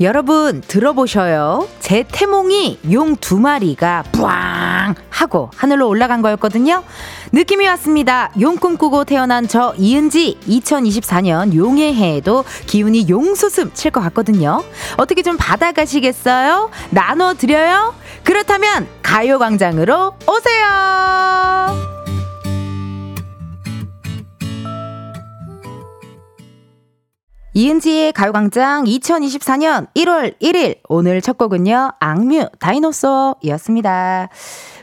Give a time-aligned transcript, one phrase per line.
[0.00, 1.68] 여러분 들어보셔요.
[1.80, 6.82] 제 태몽이 용 두 마리가 뿌앙 하고 하늘로 올라간 거였거든요.
[7.32, 8.30] 느낌이 왔습니다.
[8.40, 14.62] 용 꿈꾸고 태어난 저 이은지 2024년 용의 해에도 기운이 용수습 칠 것 같거든요.
[14.96, 16.70] 어떻게 좀 받아가시겠어요?
[16.90, 17.94] 나눠드려요?
[18.24, 21.89] 그렇다면 가요광장으로 오세요.
[27.52, 34.28] 이은지의 가요광장 2024년 1월 1일 오늘 첫 곡은요 악뮤 다이노소였습니다.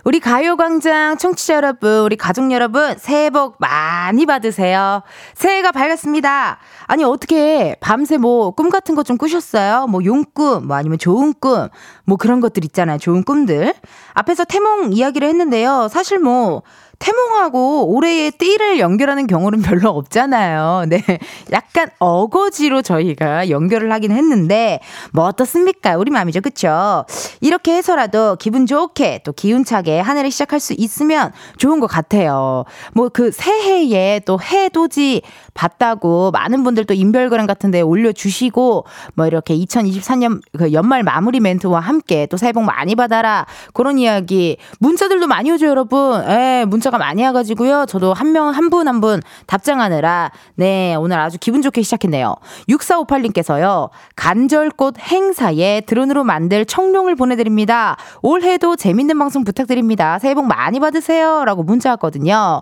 [0.04, 5.02] 우리 가요광장 청취자 여러분, 우리 가족 여러분 새해 복 많이 받으세요.
[5.36, 6.60] 새해가 밝았습니다.
[6.88, 9.88] 아니 어떻게 밤새 뭐 꿈 같은 거 좀 꾸셨어요?
[9.88, 11.70] 뭐 용꿈, 뭐 아니면 좋은 꿈,
[12.06, 12.98] 뭐 그런 것들 있잖아요.
[12.98, 13.73] 좋은 꿈들.
[14.14, 15.88] 앞에서 태몽 이야기를 했는데요.
[15.90, 16.64] 사실 뭐
[17.00, 20.86] 태몽하고 올해의 띠를 연결하는 경우는 별로 없잖아요.
[20.88, 21.04] 네.
[21.52, 24.80] 약간 어거지로 저희가 연결을 하긴 했는데,
[25.14, 25.98] 뭐 어떻습니까?
[25.98, 26.42] 우리 마음이죠.
[26.42, 27.06] 그쵸?
[27.42, 32.66] 이렇게 해서라도 기분 좋게 또 기운차게 한 해를 시작할 수 있으면 좋은 것 같아요.
[32.94, 35.22] 뭐 그 새해에 또 해돋이
[35.54, 41.80] 봤다고 많은 분들 또 인별그램 같은 데 올려주시고, 뭐 이렇게 2023년 그 연말 마무리 멘트와
[41.80, 43.45] 함께 또 새해 복 많이 받아라.
[43.73, 44.58] 그런 이야기.
[44.80, 46.23] 문자들도 많이 오죠, 여러분.
[46.30, 47.86] 예, 문자 문자가 많이 와가지고요.
[47.88, 52.36] 저도 한 명, 한 분, 한 분 답장하느라, 네, 오늘 아주 기분 좋게 시작했네요.
[52.70, 57.96] 6458님께서요, 간절꽃 행사에 드론으로 만들 청룡을 보내드립니다.
[58.24, 60.17] 올해도 재밌는 방송 부탁드립니다.
[60.20, 61.45] 새해 복 많이 받으세요.
[61.45, 62.61] 라고 문자 왔거든요.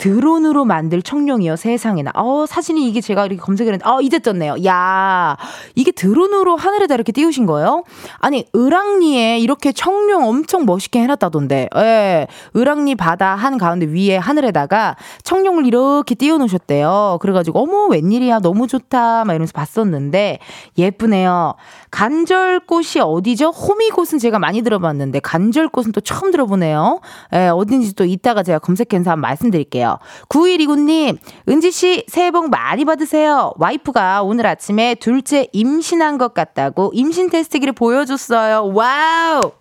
[0.00, 2.12] 드론으로 만들 청룡이요, 세상에나.
[2.14, 4.56] 어, 사진이 이게 제가 이렇게 검색을 했는데, 어, 이제 떴네요.
[4.64, 5.36] 야
[5.74, 7.84] 이게 드론으로 하늘에다 이렇게 띄우신 거예요?
[8.18, 15.66] 아니, 을왕리에 이렇게 청룡 엄청 멋있게 해놨다던데, 예, 을왕리 바다 한 가운데 위에 하늘에다가 청룡을
[15.66, 17.18] 이렇게 띄워놓으셨대요.
[17.20, 20.38] 그래가지고, 어머, 웬일이야, 너무 좋다, 막 이러면서 봤었는데,
[20.78, 21.56] 예쁘네요.
[21.90, 23.50] 간절곶이 어디죠?
[23.50, 27.00] 호미곶은 제가 많이 들어봤는데, 간절곶은 또 처음 들어보네요.
[27.34, 29.90] 예, 어딘지 또 이따가 제가 검색해서 한번 말씀드릴게요.
[29.90, 29.98] 주세요.
[30.28, 31.18] 9129님,
[31.48, 33.52] 은지씨, 새해 복 많이 받으세요.
[33.56, 38.72] 와이프가 오늘 아침에 둘째 임신한 것 같다고 임신 테스트기를 보여줬어요.
[38.74, 39.59] 와우!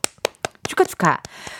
[0.69, 1.18] 축하 축하.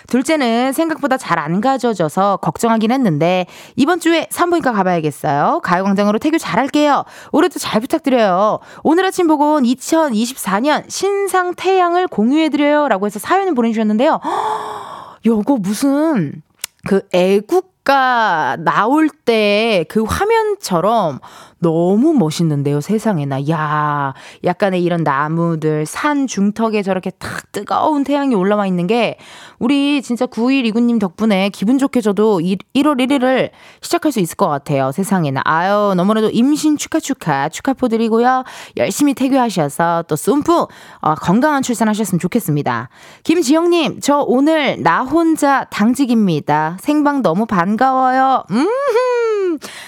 [0.08, 3.46] 둘째는 생각보다 잘 안 가져져서 걱정하긴 했는데
[3.78, 5.62] 이번 주에 산부인과 가봐야겠어요.
[5.64, 7.06] 가요광장으로 태교 잘할게요.
[7.32, 8.60] 올해도 잘 부탁드려요.
[8.84, 14.20] 오늘 아침 보고 2024년 신상 태양을 공유해드려요라고 해서 사연을 보내주셨는데요.
[15.26, 16.42] 요거 무슨
[16.88, 21.20] 그 애국 가 나올 때 그 화면처럼
[21.60, 23.50] 너무 멋있는데요, 세상에나.
[23.50, 29.18] 야 약간의 이런 나무들, 산 중턱에 저렇게 탁 뜨거운 태양이 올라와 있는 게
[29.60, 35.42] 우리 진짜 9129님 덕분에 기분 좋게 저도 1월 1일을 시작할 수 있을 것 같아요, 세상에나.
[35.44, 38.44] 아유, 너무나도 임신 축하 축하, 축하포 드리고요.
[38.78, 40.68] 열심히 태교하셔서 또 쏨프
[41.02, 42.90] 어, 건강한 출산하셨으면 좋겠습니다.
[43.24, 46.78] 김지영님, 저 오늘 나 혼자 당직입니다.
[46.80, 48.44] 생방 너무 반가워요.
[48.52, 48.68] 음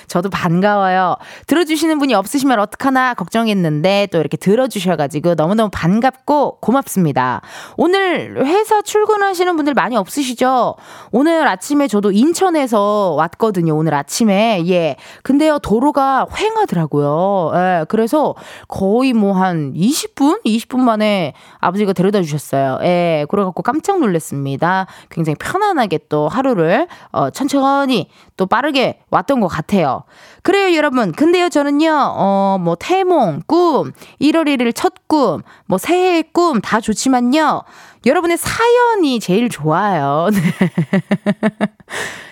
[0.08, 1.16] 저도 반가워요.
[1.48, 7.42] 들어 주시는 분이 없으시면 어떡하나 걱정했는데 또 이렇게 들어주셔가지고 너무너무 반갑고 고맙습니다.
[7.78, 10.76] 오늘 회사 출근하시는 분들 많이 없으시죠?
[11.12, 13.76] 오늘 아침에 저도 인천에서 왔거든요.
[13.76, 14.64] 오늘 아침에.
[14.68, 14.96] 예.
[15.24, 17.52] 근데요, 도로가 휑하더라고요.
[17.56, 17.86] 예.
[17.90, 18.36] 그래서
[18.68, 20.44] 거의 뭐 한 20분?
[20.46, 22.80] 20분 만에 아버지가 데려다 주셨어요.
[22.84, 23.26] 예.
[23.30, 24.88] 그래갖고 깜짝 놀랐습니다.
[25.10, 30.04] 굉장히 편안하게 또 하루를 어, 천천히 또 빠르게 왔던 것 같아요.
[30.44, 31.12] 그래요, 여러분.
[31.12, 37.64] 근데요, 저는요, 어, 뭐, 태몽, 꿈, 1월 1일 첫 꿈, 뭐, 새해 꿈다 좋지만요.
[38.06, 40.30] 여러분의 사연이 제일 좋아요.
[40.34, 40.40] 네.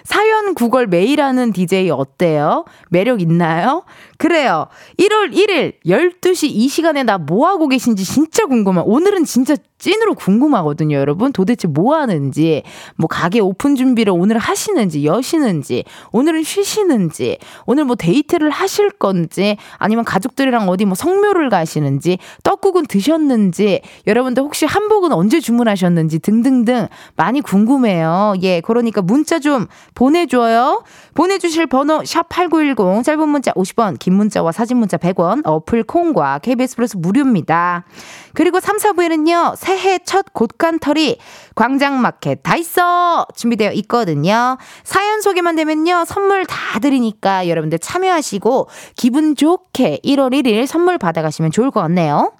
[0.03, 2.65] 사연 구걸 매일 하는 DJ 어때요?
[2.89, 3.83] 매력 있나요?
[4.17, 4.67] 그래요.
[4.97, 8.81] 1월 1일 12시 이 시간에 나 뭐 하고 계신지 진짜 궁금해.
[8.83, 11.31] 오늘은 진짜 찐으로 궁금하거든요, 여러분.
[11.31, 12.63] 도대체 뭐 하는지,
[12.97, 20.03] 뭐 가게 오픈 준비를 오늘 하시는지, 여시는지, 오늘은 쉬시는지, 오늘 뭐 데이트를 하실 건지, 아니면
[20.03, 27.41] 가족들이랑 어디 뭐 성묘를 가시는지, 떡국은 드셨는지, 여러분들 혹시 한복은 언제 주무 주문하셨는지 등등등 많이
[27.41, 28.35] 궁금해요.
[28.41, 30.83] 예, 그러니까 문자 좀 보내줘요.
[31.13, 36.97] 보내주실 번호 샵8910 짧은 문자 50원 긴 문자와 사진 문자 100원 어플 콩과 KBS 플러스
[36.97, 37.85] 무료입니다.
[38.33, 41.17] 그리고 3, 4부에는요 새해 첫 곳간털이
[41.55, 44.57] 광장마켓 다 있어 준비되어 있거든요.
[44.83, 51.71] 사연 소개만 되면요 선물 다 드리니까 여러분들 참여하시고 기분 좋게 1월 1일 선물 받아가시면 좋을
[51.71, 52.31] 것 같네요.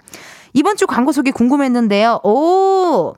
[0.52, 2.20] 이번 주 광고 소개 궁금했는데요.
[2.24, 3.14] 오!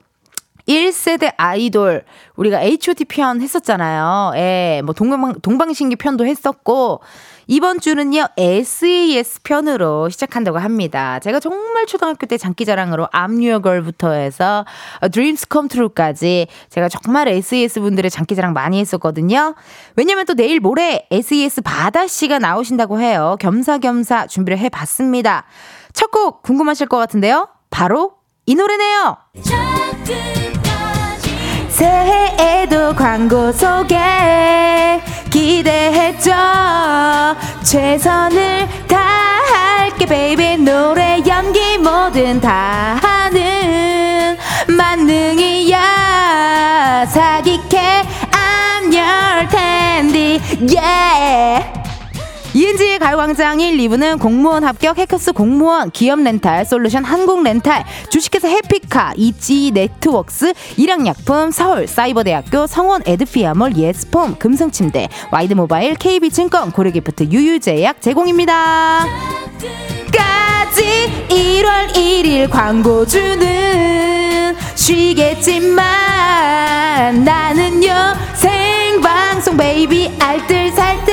[0.67, 2.03] 1세대 아이돌
[2.35, 4.33] 우리가 H.O.T 편 했었잖아요.
[4.37, 7.01] 예, 뭐 동방 동방신기 편도 했었고
[7.47, 11.19] 이번 주는요 S.E.S 편으로 시작한다고 합니다.
[11.19, 13.09] 제가 정말 초등학교 때 장기자랑으로
[13.61, 14.65] Girl부터 해서
[15.11, 19.55] Dreams Come True까지 제가 정말 S.E.S 분들의 장기자랑 많이 했었거든요.
[19.97, 23.35] 왜냐면 또 내일 모레 S.E.S 바다 씨가 나오신다고 해요.
[23.41, 25.43] 겸사겸사 준비를 해봤습니다.
[25.93, 27.47] 첫 곡 궁금하실 것 같은데요.
[27.69, 28.13] 바로
[28.45, 29.17] 이 노래네요.
[31.69, 33.97] 새해에도 광고 소개.
[35.31, 36.31] 기대했죠?
[37.63, 44.37] 최선을 다할게 베이비 노래 연기 뭐든 다 하는
[44.77, 45.77] 만능이야.
[47.07, 50.39] 사기캐 I'm your candy
[50.75, 51.82] yeah
[52.55, 59.13] 이은지의 가요광장 1, 2부는 공무원 합격 해커스 공무원, 기업 렌탈, 솔루션 한국 렌탈, 주식회사 해피카,
[59.17, 69.07] 이지 네트웍스, 일양약품, 서울 사이버대학교, 성원 에드피아몰, 예스폼, 금성침대, 와이드모바일, KB증권, 고려기프트, 유유제약 제공입니다.
[70.13, 75.83] 까지 1월 1일 광고주는 쉬겠지만
[77.23, 77.95] 나는요
[78.35, 81.12] 생방송 베이비 알뜰살뜰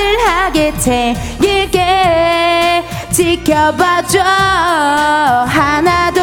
[0.61, 2.83] 하게 챙길게.
[3.11, 4.21] 지켜봐줘.
[4.21, 6.21] 하나도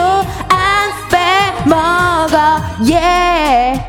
[0.48, 2.62] 안 빼먹어.
[2.80, 3.82] Yeah.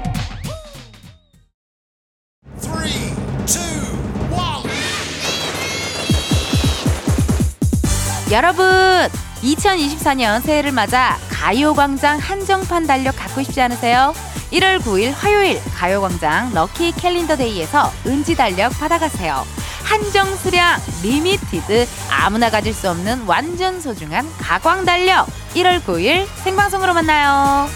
[8.31, 8.66] 여러분
[9.42, 14.13] 2024년 새해를 맞아 가요광장 한정판 달력 갖고 싶지 않으세요?
[14.51, 19.58] 1월 9일 화요일 가요광장 lucky calendar day에서 은지 달력 받아가세요.
[19.89, 25.25] 한정 수량 limited 아무나 가질 수 없는 완전 소중한 가광 달력
[25.56, 27.68] 1월 9일 생방송으로 만나요.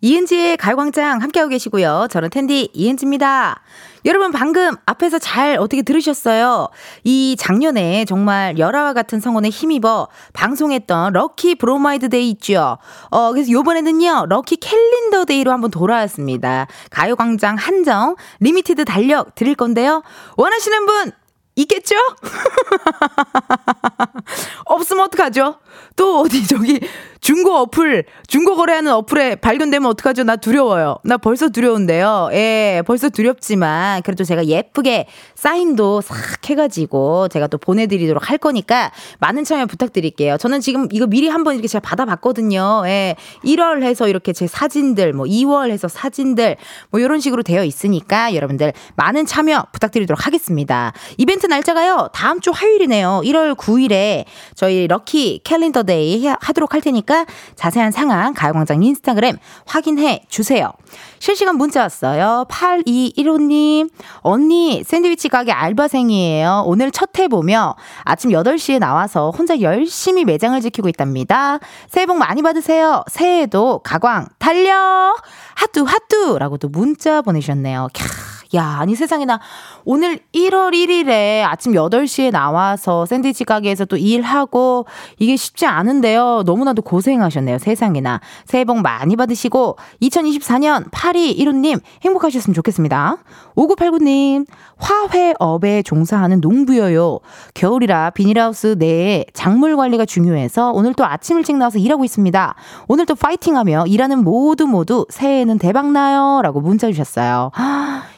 [0.00, 2.06] 이은지의 가요광장 함께하고 계시고요.
[2.08, 3.62] 저는 텐디 이은지입니다.
[4.06, 6.68] 여러분 방금 앞에서 잘 어떻게 들으셨어요?
[7.02, 12.78] 이 작년에 정말 열화와 같은 성원에 힘입어 방송했던 lucky 브로마이드 day 있죠.
[13.10, 14.26] 어 그래서 요번에는요.
[14.28, 16.68] lucky calendar day로 한번 돌아왔습니다.
[16.90, 20.02] 가요 광장 한정 limited 달력 드릴 건데요.
[20.36, 21.12] 원하시는 분
[21.56, 21.96] 있겠죠?
[24.66, 25.56] 없으면 어떡하죠?
[25.96, 26.80] 또 어디 저기
[27.20, 30.24] 중고 어플, 중고 거래하는 어플에 발견되면 어떡하죠?
[30.24, 30.98] 나 두려워요.
[31.02, 32.28] 나 벌써 두려운데요.
[32.32, 36.16] 예, 벌써 두렵지만 그래도 제가 예쁘게 사인도 싹
[36.48, 40.36] 해가지고 제가 또 보내드리도록 할 거니까 많은 참여 부탁드릴게요.
[40.36, 42.82] 저는 지금 이거 미리 한번 이렇게 제가 받아봤거든요.
[42.86, 46.56] 예, 1월 해서 이렇게 제 사진들, 뭐 2월 해서 사진들,
[46.90, 50.92] 뭐 이런 식으로 되어 있으니까 여러분들 많은 참여 부탁드리도록 하겠습니다.
[51.16, 53.22] 이벤트 날짜가요, 다음 주 화요일이네요.
[53.24, 57.26] 1월 9일에 저희 lucky calendar day 하도록 할 테니까
[57.56, 60.72] 자세한 상황 가요광장 인스타그램 확인해 주세요.
[61.18, 62.44] 실시간 문자 왔어요.
[62.48, 66.64] 8215님, 언니, 샌드위치 가게 알바생이에요.
[66.66, 71.58] 오늘 첫 해 보며 아침 8시에 나와서 혼자 열심히 매장을 지키고 있답니다.
[71.88, 73.04] 새해 복 많이 받으세요.
[73.10, 75.14] 새해에도 가광 달려!
[75.54, 76.38] 하뚜, 하뚜!
[76.38, 77.88] 라고 또 문자 보내주셨네요.
[77.92, 78.35] 캬.
[78.54, 79.40] 야, 아니 세상에나
[79.84, 84.86] 오늘 1월 1일에 아침 8시에 나와서 샌드위치 가게에서 또 일하고
[85.18, 86.42] 이게 쉽지 않은데요.
[86.46, 87.58] 너무나도 고생하셨네요.
[87.58, 88.20] 세상에나.
[88.44, 93.16] 새해 복 많이 받으시고 2024년 8215님 행복하셨으면 좋겠습니다.
[93.56, 97.18] 5989님 화훼업에 종사하는 농부여요.
[97.54, 102.54] 겨울이라 비닐하우스 내에 작물 관리가 중요해서 오늘 또 아침 일찍 나와서 일하고 있습니다.
[102.88, 106.40] 오늘 또 파이팅하며 일하는 모두 모두 새해에는 대박나요.
[106.42, 107.50] 라고 문자 주셨어요.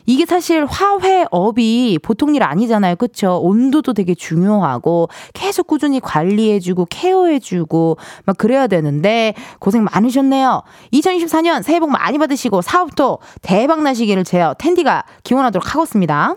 [0.07, 2.97] 이게 사실 화훼업이 보통 일 아니잖아요.
[2.97, 3.39] 그쵸?
[3.41, 10.63] 온도도 되게 중요하고 계속 꾸준히 관리해주고 케어해주고 막 그래야 되는데 고생 많으셨네요.
[10.93, 16.35] 2024년 새해 복 많이 받으시고 사업도 대박 나시기를 제가 텐디가 기원하도록 하겠습니다.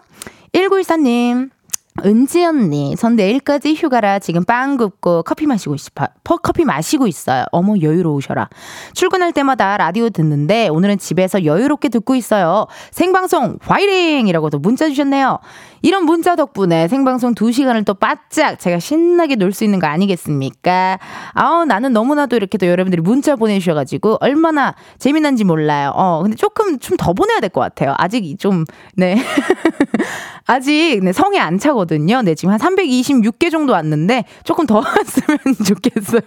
[0.54, 1.50] 1914님.
[2.06, 6.08] 은지 언니, 전 내일까지 휴가라 지금 빵 굽고 커피 마시고 싶어.
[6.42, 7.44] 커피 마시고 있어요.
[7.52, 8.50] 어머, 여유로우셔라.
[8.94, 12.66] 출근할 때마다 라디오 듣는데 오늘은 집에서 여유롭게 듣고 있어요.
[12.92, 14.28] 생방송 화이팅!
[14.28, 15.40] 이라고도 문자 주셨네요.
[15.82, 21.00] 이런 문자 덕분에 생방송 2시간을 또 바짝 제가 신나게 놀 수 있는 거 아니겠습니까?
[21.34, 25.92] 아우, 나는 너무나도 이렇게 또 여러분들이 문자 보내주셔가지고 얼마나 재미난지 몰라요.
[25.96, 27.96] 어, 근데 조금 좀 더 보내야 될 것 같아요.
[27.98, 28.64] 아직 좀,
[28.96, 29.16] 네.
[30.46, 32.22] 아직 네, 성에 안 차거든요.
[32.22, 36.22] 네, 지금 한 326개 정도 왔는데 조금 더 왔으면 좋겠어요.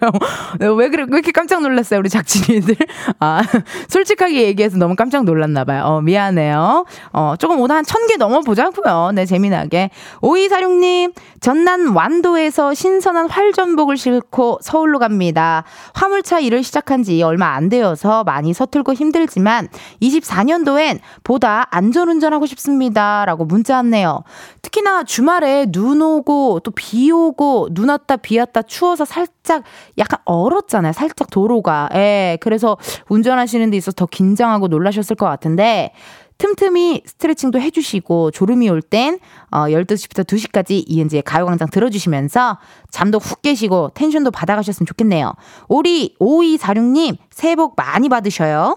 [0.58, 2.76] 네, 왜 그래, 왜 이렇게 깜짝 놀랐어요, 우리 작진이들?
[3.20, 3.42] 아,
[3.88, 5.84] 솔직하게 얘기해서 너무 깜짝 놀랐나봐요.
[5.84, 6.84] 어, 미안해요.
[7.12, 9.12] 어, 조금 오늘 한 1000개 넘어보자고요.
[9.14, 9.90] 네, 재미 재미나게.
[10.20, 15.64] 5246님, 전남 완도에서 신선한 활전복을 싣고 서울로 갑니다.
[15.94, 19.68] 화물차 일을 시작한 지 얼마 안 되어서 많이 서툴고 힘들지만
[20.02, 23.24] 24년도엔 보다 안전운전하고 싶습니다.
[23.26, 24.22] 라고 문자 왔네요.
[24.62, 29.62] 특히나 주말에 눈 오고 또 비 오고 눈 왔다 비 왔다 추워서 살짝
[29.96, 30.92] 약간 얼었잖아요.
[30.92, 31.88] 살짝 도로가.
[31.94, 32.36] 예.
[32.40, 32.76] 그래서
[33.08, 35.92] 운전하시는 데 있어서 더 긴장하고 놀라셨을 것 같은데
[36.38, 39.18] 틈틈이 스트레칭도 해주시고 졸음이 올 땐
[39.50, 42.58] 어, 12시부터 2시까지 이은지의 가요광장 들어주시면서
[42.90, 45.32] 잠도 훅 깨시고 텐션도 받아가셨으면 좋겠네요.
[45.68, 48.76] 우리 5246님 새해 복 많이 받으셔요.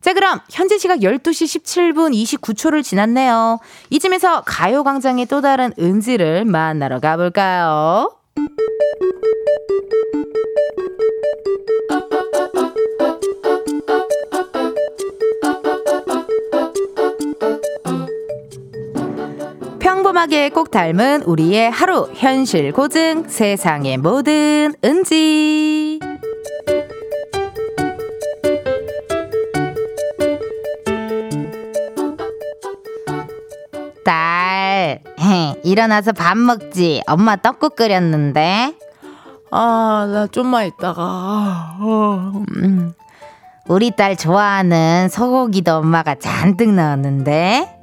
[0.00, 3.58] 자, 그럼 현재 시각 12시 17분 29초를 지났네요.
[3.90, 8.10] 이쯤에서 가요광장의 또 다른 은지를 만나러 가볼까요?
[20.12, 25.98] 평범하게 꼭 닮은 우리의 하루 현실 고증 세상의 모든 은지.
[34.04, 35.00] 딸
[35.64, 37.02] 일어나서 밥 먹지.
[37.06, 38.74] 엄마 떡국 끓였는데.
[39.50, 41.76] 아 나 좀만 있다가.
[41.80, 42.42] 어.
[42.56, 42.92] 음.
[43.68, 47.81] 우리 딸 좋아하는 소고기도 엄마가 잔뜩 넣었는데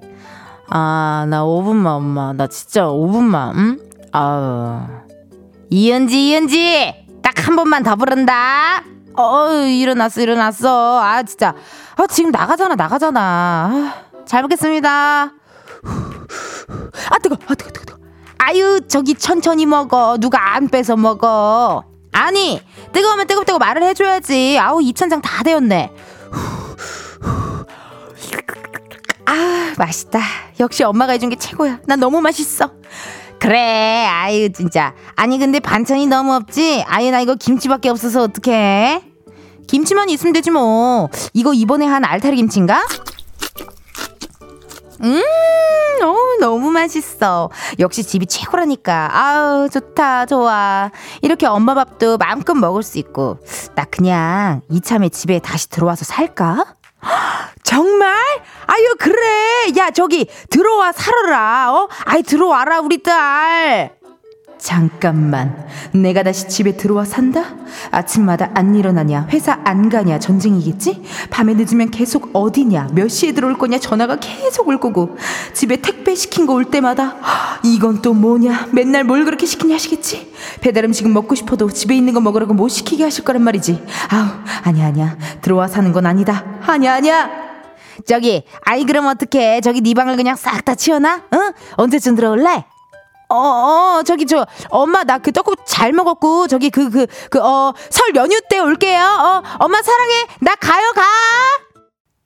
[0.70, 2.34] 아, 나 5분만, 엄마.
[2.34, 3.80] 나 진짜 5분만, 응?
[4.12, 4.82] 아우.
[5.70, 6.96] 이은지, 이은지!
[7.22, 8.84] 딱 한 번만 더 부른다!
[9.16, 11.02] 어, 일어났어, 일어났어.
[11.02, 11.56] 아, 진짜.
[11.96, 13.20] 아, 지금 나가잖아, 나가잖아.
[13.20, 13.94] 아,
[14.26, 14.90] 잘 먹겠습니다.
[17.10, 18.00] 아, 뜨거, 아, 뜨거, 뜨거, 뜨거.
[18.38, 20.18] 아유, 저기 천천히 먹어.
[20.20, 21.84] 누가 안 뺏어 먹어.
[22.12, 22.62] 아니,
[22.94, 24.58] 뜨거우면 뜨겁다고 말을 해줘야지.
[24.60, 25.92] 아우, 입천장 다 되었네.
[29.30, 30.20] 아, 맛있다.
[30.60, 31.82] 역시 엄마가 해준 게 최고야.
[31.86, 32.72] 난 너무 맛있어.
[33.40, 34.96] 그래, 아유, 진짜.
[35.16, 36.84] 아니, 근데 반찬이 너무 없지?
[36.88, 39.04] 아유, 나 이거 김치밖에 없어서 어떡해?
[39.68, 41.10] 김치만 있으면 되지 뭐.
[41.34, 42.82] 이거 이번에 한 알타리 김치인가?
[45.04, 45.22] 음,
[46.04, 47.52] 어, 너무 맛있어.
[47.78, 49.10] 역시 집이 최고라니까.
[49.16, 50.90] 아우, 좋다, 좋아.
[51.22, 53.38] 이렇게 엄마 밥도 마음껏 먹을 수 있고.
[53.76, 56.79] 나 그냥 이참에 집에 다시 들어와서 살까?
[57.64, 58.16] 정말?
[58.68, 59.74] 아유, 그래.
[59.78, 61.72] 야, 저기, 들어와 살아라.
[61.74, 61.90] 어?
[62.06, 63.99] 아이, 들어와라, 우리 딸.
[64.60, 65.68] 잠깐만.
[65.94, 67.56] 내가 다시 집에 들어와 산다?
[67.92, 69.28] 아침마다 안 일어나냐?
[69.32, 70.20] 회사 안 가냐?
[70.20, 71.02] 전쟁이겠지?
[71.30, 72.90] 밤에 늦으면 계속 어디냐?
[72.94, 73.80] 몇 시에 들어올 거냐?
[73.80, 75.18] 전화가 계속 올 거고.
[75.54, 77.16] 집에 택배 시킨 거 올 때마다
[77.64, 78.68] 이건 또 뭐냐?
[78.74, 80.34] 맨날 뭘 그렇게 시키냐 하시겠지?
[80.60, 83.82] 배달 음식은 먹고 싶어도 집에 있는 거 먹으라고 못 시키게 하실 거란 말이지.
[84.10, 84.26] 아우,
[84.64, 85.18] 아니야, 아니야.
[85.42, 86.44] 들어와 사는 건 아니다.
[86.66, 87.30] 아니야, 아니야.
[88.06, 89.62] 저기, 아이 그럼 어떡해?
[89.62, 91.22] 저기 네 방을 그냥 싹 다 치워놔?
[91.34, 91.52] 응?
[91.78, 92.66] 언제쯤 들어올래?
[93.30, 93.36] 어,
[94.00, 98.16] 어, 저기, 저, 엄마, 나 그 떡국 잘 먹었고, 저기, 그, 그, 그, 어, 설
[98.16, 99.00] 연휴 때 올게요.
[99.02, 100.14] 어, 엄마 사랑해.
[100.42, 101.02] 나 가요, 가!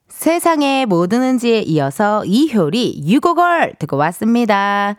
[0.08, 4.96] 세상의 모든 은지에 이어서 이효리, 유고걸 듣고 왔습니다.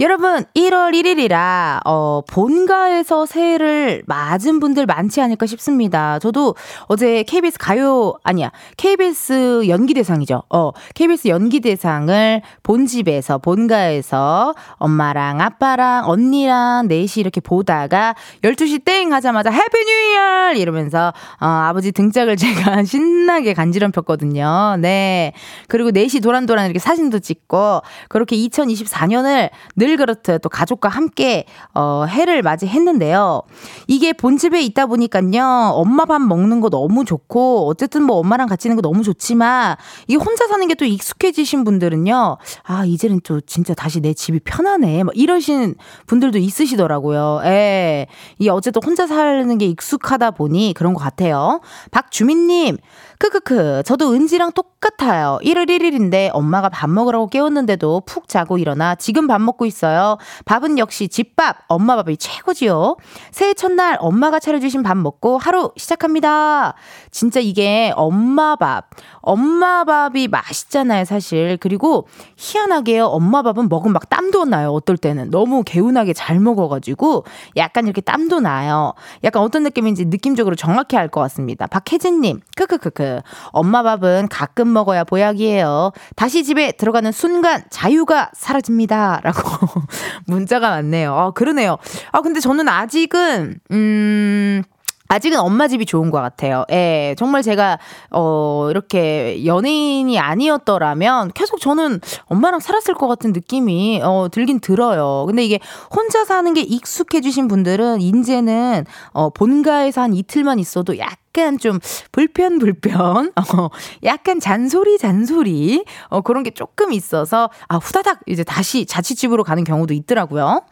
[0.00, 6.18] 여러분, 1월 1일이라, 어, 본가에서 새해를 맞은 분들 많지 않을까 싶습니다.
[6.18, 6.54] 저도
[6.86, 10.44] 어제 KBS 가요, 아니야, KBS 연기대상이죠.
[10.48, 19.84] 어, KBS 연기대상을 본집에서, 본가에서 엄마랑 아빠랑 언니랑 넷이 이렇게 보다가 12시 땡 하자마자 Happy
[19.84, 20.52] New Year!
[20.54, 24.76] 이러면서, 어, 아버지 등짝을 제가 신나게 간지럼 폈거든요.
[24.78, 25.34] 네.
[25.68, 31.44] 그리고 넷이 도란도란 이렇게 사진도 찍고, 그렇게 2024년을 늘늘 그렇듯 또 가족과 함께
[31.74, 33.42] 어, 해를 맞이했는데요.
[33.88, 35.72] 이게 본집에 있다 보니까요.
[35.74, 39.76] 엄마 밥 먹는 거 너무 좋고 어쨌든 뭐 엄마랑 같이 있는 거 너무 좋지만
[40.08, 42.38] 이 혼자 사는 게 또 익숙해지신 분들은요.
[42.62, 45.02] 아, 이제는 또 진짜 다시 내 집이 편하네.
[45.04, 45.74] 뭐 이러신
[46.06, 47.42] 분들도 있으시더라고요.
[47.44, 48.06] 예.
[48.38, 51.60] 이 어쨌든 혼자 사는 게 익숙하다 보니 그런 것 같아요.
[51.90, 52.78] 박주민님,
[53.20, 53.82] 크크크.
[53.84, 55.38] 저도 은지랑 똑같아요.
[55.42, 60.16] 1월 1일인데 엄마가 밥 먹으라고 깨웠는데도 푹 자고 일어나 지금 밥 먹고 있어요.
[60.46, 62.96] 밥은 역시 집밥, 엄마 밥이 최고지요.
[63.30, 66.72] 새해 첫날 엄마가 차려주신 밥 먹고 하루 시작합니다.
[67.10, 68.88] 진짜 이게 엄마 밥,
[69.20, 71.58] 엄마 밥이 맛있잖아요, 사실.
[71.60, 72.08] 그리고
[72.38, 75.30] 희한하게요, 엄마 밥은 먹으면 막 땀도 나요, 어떨 때는.
[75.30, 77.24] 너무 개운하게 잘 먹어가지고
[77.58, 78.94] 약간 이렇게 땀도 나요.
[79.24, 81.66] 약간 어떤 느낌인지 느낌적으로 정확히 알 것 같습니다.
[81.66, 83.09] 박혜진님, 크크크크.
[83.52, 85.92] 엄마 밥은 가끔 먹어야 보약이에요.
[86.16, 89.20] 다시 집에 들어가는 순간 자유가 사라집니다.
[89.22, 89.40] 라고
[90.26, 91.14] 문자가 왔네요.
[91.14, 91.76] 아, 그러네요.
[92.12, 94.62] 아, 근데 저는 아직은, 음,
[95.10, 96.64] 아직은 엄마 집이 좋은 것 같아요.
[96.70, 97.80] 예, 정말 제가,
[98.12, 105.24] 어, 이렇게 연예인이 아니었더라면 계속 저는 엄마랑 살았을 것 같은 느낌이, 어, 들긴 들어요.
[105.26, 105.58] 근데 이게
[105.92, 111.78] 혼자 사는 게 익숙해지신 분들은 이제는, 어, 본가에서 한 이틀만 있어도 약 약간 좀
[112.10, 113.68] 불편 불편 어
[114.02, 119.94] 약간 잔소리 잔소리 어 그런 게 조금 있어서 아 후다닥 이제 다시 자취집으로 가는 경우도
[119.94, 120.62] 있더라고요.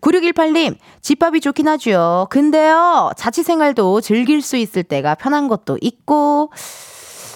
[0.00, 2.26] 9618님, 집밥이 좋긴 하죠.
[2.30, 6.50] 근데요, 자취 생활도 즐길 수 있을 때가 편한 것도 있고,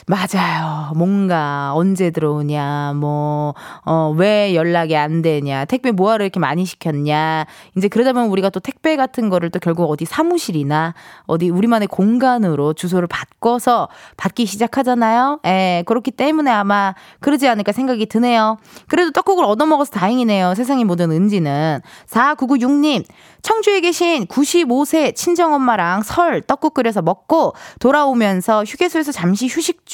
[0.07, 0.93] 맞아요.
[0.97, 3.55] 뭔가 언제 들어오냐, 뭐,
[3.87, 7.47] 어, 왜 연락이 안 되냐, 택배 뭐하러 이렇게 많이 시켰냐.
[7.75, 10.93] 이제 그러다 보면 우리가 또 택배 같은 거를 또 결국 어디 사무실이나
[11.27, 15.41] 어디 우리만의 공간으로 주소를 바꿔서 받기 시작하잖아요.
[15.47, 18.59] 예, 그렇기 때문에 아마 그러지 않을까 생각이 드네요.
[18.89, 20.55] 그래도 떡국을 얻어먹어서 다행이네요.
[20.55, 21.81] 세상의 모든 은지는.
[22.09, 23.05] 4996님,
[23.41, 29.94] 청주에 계신 95세 친정엄마랑 설 떡국 끓여서 먹고 돌아오면서 휴게소에서 잠시 휴식 중.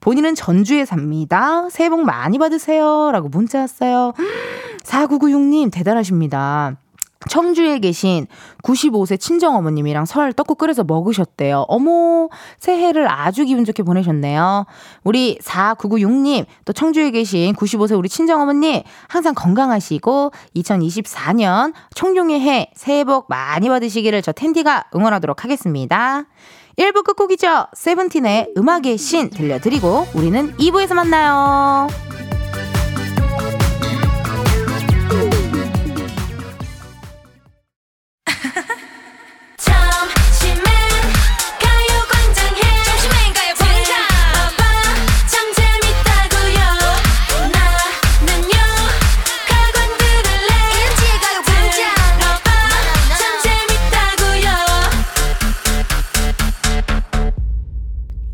[0.00, 1.68] 본인은 전주에 삽니다.
[1.70, 3.10] 새해 복 많이 받으세요.
[3.12, 4.12] 라고 문자 왔어요.
[4.84, 6.76] 4996님, 대단하십니다.
[7.28, 8.26] 청주에 계신
[8.62, 11.64] 95세 친정어머님이랑 설 떡국 끓여서 먹으셨대요.
[11.68, 14.66] 어머, 새해를 아주 기분 좋게 보내셨네요.
[15.04, 23.26] 우리 4996님, 또 청주에 계신 95세 우리 친정어머님, 항상 건강하시고, 2024년 청룡의 해, 새해 복
[23.28, 26.24] 많이 받으시기를 저 텐디가 응원하도록 하겠습니다.
[26.78, 27.68] 1부 끝곡이죠.
[27.72, 31.88] 세븐틴의 음악의 신 들려드리고, 우리는 2부에서 만나요.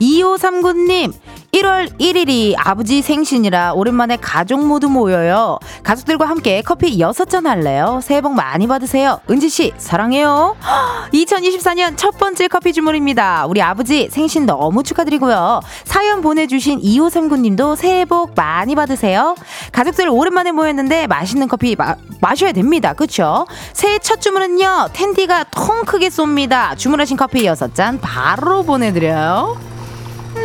[0.00, 1.12] 2539님,
[1.52, 5.58] 1월 1일이 아버지 생신이라 오랜만에 가족 모두 모여요.
[5.82, 8.00] 가족들과 함께 커피 6잔 할래요.
[8.02, 9.20] 새해 복 많이 받으세요.
[9.30, 10.56] 은지씨, 사랑해요.
[11.14, 13.46] 2024년 첫 번째 커피 주문입니다.
[13.46, 15.60] 우리 아버지 생신 너무 축하드리고요.
[15.84, 19.34] 사연 보내주신 2539님도 새해 복 많이 받으세요.
[19.72, 22.92] 가족들 오랜만에 모였는데 맛있는 커피 마, 마셔야 됩니다.
[22.92, 23.46] 그쵸?
[23.72, 26.76] 새해 첫 주문은요, 텐디가 통 크게 쏩니다.
[26.76, 29.75] 주문하신 커피 6잔 바로 보내드려요.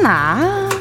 [0.02, 0.81] 나.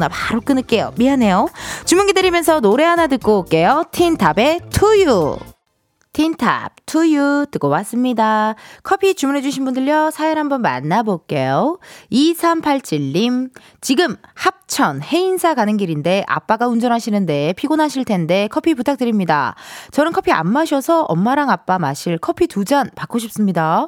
[0.01, 0.93] 전화 바로 끊을게요.
[0.97, 1.47] 미안해요.
[1.85, 3.85] 주문 기다리면서 노래 하나 듣고 올게요.
[3.91, 5.37] 틴탑의 투유.
[6.13, 8.55] 틴탑 투유 듣고 왔습니다.
[8.81, 11.77] 커피 주문해주신 분들요, 사연 한번 만나볼게요.
[12.11, 19.55] 2387님, 지금 합천 해인사 가는 길인데 아빠가 운전하시는데 피곤하실 텐데 커피 부탁드립니다.
[19.91, 23.87] 저는 커피 안 마셔서 엄마랑 아빠 마실 커피 두 잔 받고 싶습니다.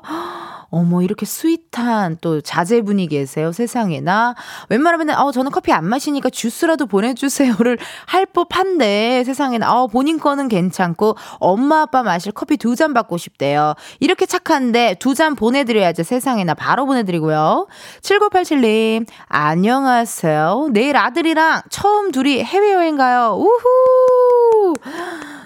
[0.76, 4.34] 어머, 이렇게 스윗한 또 자제분이 계세요, 세상에나.
[4.70, 11.16] 웬만하면, 어, 저는 커피 안 마시니까 주스라도 보내주세요를 할 법한데, 세상에나, 어, 본인 거는 괜찮고,
[11.40, 13.76] 엄마, 아빠 마실 커피 두 잔 받고 싶대요.
[14.00, 16.56] 이렇게 착한데, 두 잔 보내드려야죠, 세상에나.
[16.56, 17.68] 바로 보내드리고요.
[18.02, 20.70] 7987님, 안녕하세요.
[20.72, 23.38] 내일 아들이랑 처음 둘이 해외여행 가요.
[23.38, 24.74] 우후!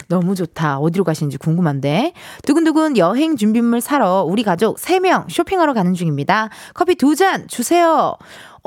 [0.08, 0.78] 너무 좋다.
[0.78, 2.12] 어디로 가시는지 궁금한데.
[2.44, 6.48] 두근두근 여행 준비물 사러 우리 가족 3명 쇼핑하러 가는 중입니다.
[6.74, 8.16] 커피 두 잔 주세요.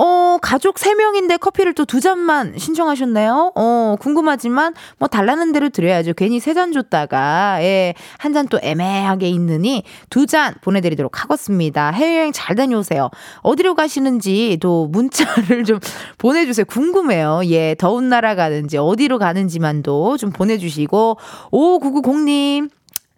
[0.03, 3.51] 어, 가족 3명인데 커피를 또 두 잔만 신청하셨네요.
[3.55, 6.13] 어, 궁금하지만 뭐 달라는 대로 드려야죠.
[6.13, 11.91] 괜히 세 잔 줬다가, 예, 한 잔 또 애매하게 있느니 두 잔 보내 드리도록 하겠습니다.
[11.91, 13.09] 해외여행 잘 다녀오세요.
[13.41, 15.79] 어디로 가시는지 또 문자를 좀
[16.17, 16.65] 보내 주세요.
[16.65, 17.41] 궁금해요.
[17.45, 21.17] 예, 더운 나라 가는지, 어디로 가는지만도 좀 보내 주시고,
[21.51, 22.69] 5990님.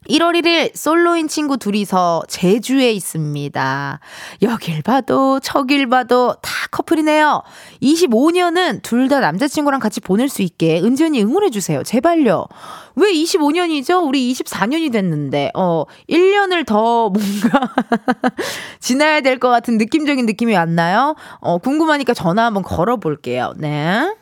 [0.10, 4.00] 1월 1일 솔로인 친구 둘이서 제주에 있습니다.
[4.42, 7.42] 여길 봐도 저길 봐도 다 커플이네요.
[7.82, 11.84] 25년은 둘 다 남자친구랑 같이 보낼 수 있게 은지언니 응원해주세요.
[11.84, 12.48] 제발요.
[12.96, 14.06] 왜 25년이죠?
[14.08, 17.74] 우리 24년이 됐는데, 어, 1년을 더 뭔가
[18.80, 21.16] 지나야 될 것 같은 느낌적인 느낌이 왔나요?
[21.42, 23.54] 어, 궁금하니까 전화 한번 걸어볼게요.
[23.58, 24.16] 네.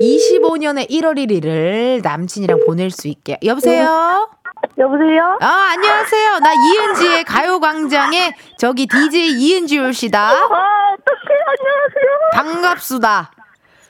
[0.00, 3.38] 25년의 1월 1일을 남친이랑 보낼 수 있게.
[3.44, 4.28] 여보세요?
[4.78, 5.38] 여보세요?
[5.40, 6.38] 아, 안녕하세요.
[6.38, 10.30] 나 이은지의 가요광장의 저기 DJ 이은지 올시다.
[10.30, 12.30] 아, 어떡해, 안녕하세요.
[12.32, 13.30] 반갑수다.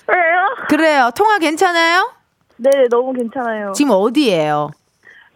[0.09, 0.67] 왜요?
[0.69, 1.11] 그래요.
[1.17, 2.11] 통화 괜찮아요?
[2.57, 3.73] 네, 너무 괜찮아요.
[3.73, 4.71] 지금 어디예요?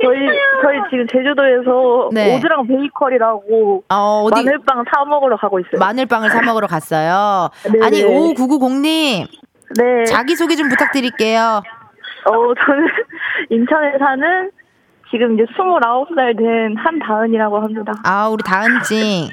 [0.02, 0.16] 저희,
[0.62, 2.36] 저희 지금 제주도에서 네.
[2.36, 5.78] 오드랑 베이커리라고 어, 어디 마늘빵 사 먹으러 가고 있어요.
[5.78, 7.50] 마늘빵을 사 먹으러 갔어요.
[7.70, 7.84] 네네.
[7.84, 9.26] 아니, 5990님.
[9.78, 10.04] 네.
[10.06, 11.62] 자기 소개 좀 부탁드릴게요.
[12.24, 12.86] 어, 저는
[13.50, 14.50] 인천에 사는
[15.10, 17.92] 지금 이제 29살 된 한다은이라고 합니다.
[18.04, 19.28] 아, 우리 다은찡.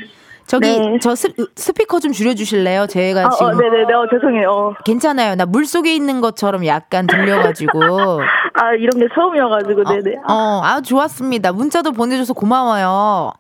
[0.48, 0.98] 저기, 네.
[1.02, 2.88] 저 스, 스피커 좀 줄여 주실래요?
[2.88, 3.48] 제가 아, 지금.
[3.48, 3.94] 어, 네 네 네.
[3.94, 4.50] 어, 죄송해요.
[4.50, 4.74] 어.
[4.86, 5.36] 괜찮아요.
[5.36, 7.80] 나 물 속에 있는 것처럼 약간 들려 가지고.
[8.54, 10.16] 아, 이런 게 처음이어 가지고, 네 네.
[10.28, 11.52] 어, 어, 아, 좋았습니다.
[11.52, 13.34] 문자도 보내 줘서 고마워요.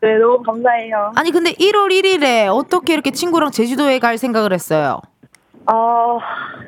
[0.00, 1.12] 네, 너무 감사해요.
[1.16, 5.00] 아니, 근데 1월 1일에 어떻게 이렇게 친구랑 제주도에 갈 생각을 했어요?
[5.66, 6.18] 아,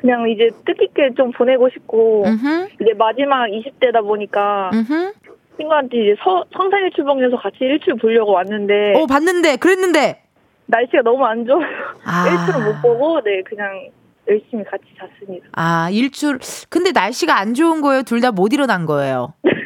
[0.01, 5.13] 그냥 이제 뜻깊게 좀 보내고 싶고, 음흠, 이제 마지막 20대다 보니까, 음흠.
[5.57, 10.21] 친구한테 이제 서, 성산일 출봉에서 같이 일출 보려고 왔는데 어, 봤는데, 그랬는데.
[10.67, 11.65] 날씨가 너무 안 좋아서
[12.05, 12.25] 아.
[12.29, 13.87] 일출을 못 보고 네 그냥
[14.29, 15.47] 열심히 같이 잤습니다.
[15.53, 16.37] 아, 일출.
[16.69, 18.03] 근데 날씨가 안 좋은 거예요?
[18.03, 19.33] 둘 다 못 일어난 거예요?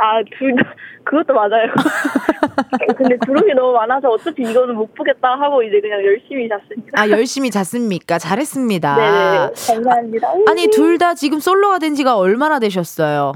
[0.00, 1.66] 아 둘 다 그것도 맞아요.
[2.96, 7.00] 근데 구름이 너무 많아서 어차피 이거는 못 보겠다 하고 이제 그냥 열심히 잤습니다.
[7.00, 8.18] 아, 열심히 잤습니까?
[8.18, 8.96] 잘했습니다.
[8.96, 10.28] 네네 감사합니다.
[10.48, 13.32] 아 니, 둘 다 지금 솔로가 된 지가 얼마나 되셨어요?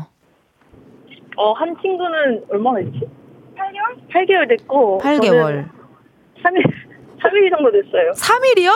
[1.36, 3.00] 어 한 친구는 얼마나 됐지?
[3.56, 4.08] 8개월?
[4.12, 5.68] 8개월 됐고 8개월.
[6.44, 6.62] 3일
[7.22, 8.12] 3일 정도 됐어요.
[8.12, 8.70] 3일이요?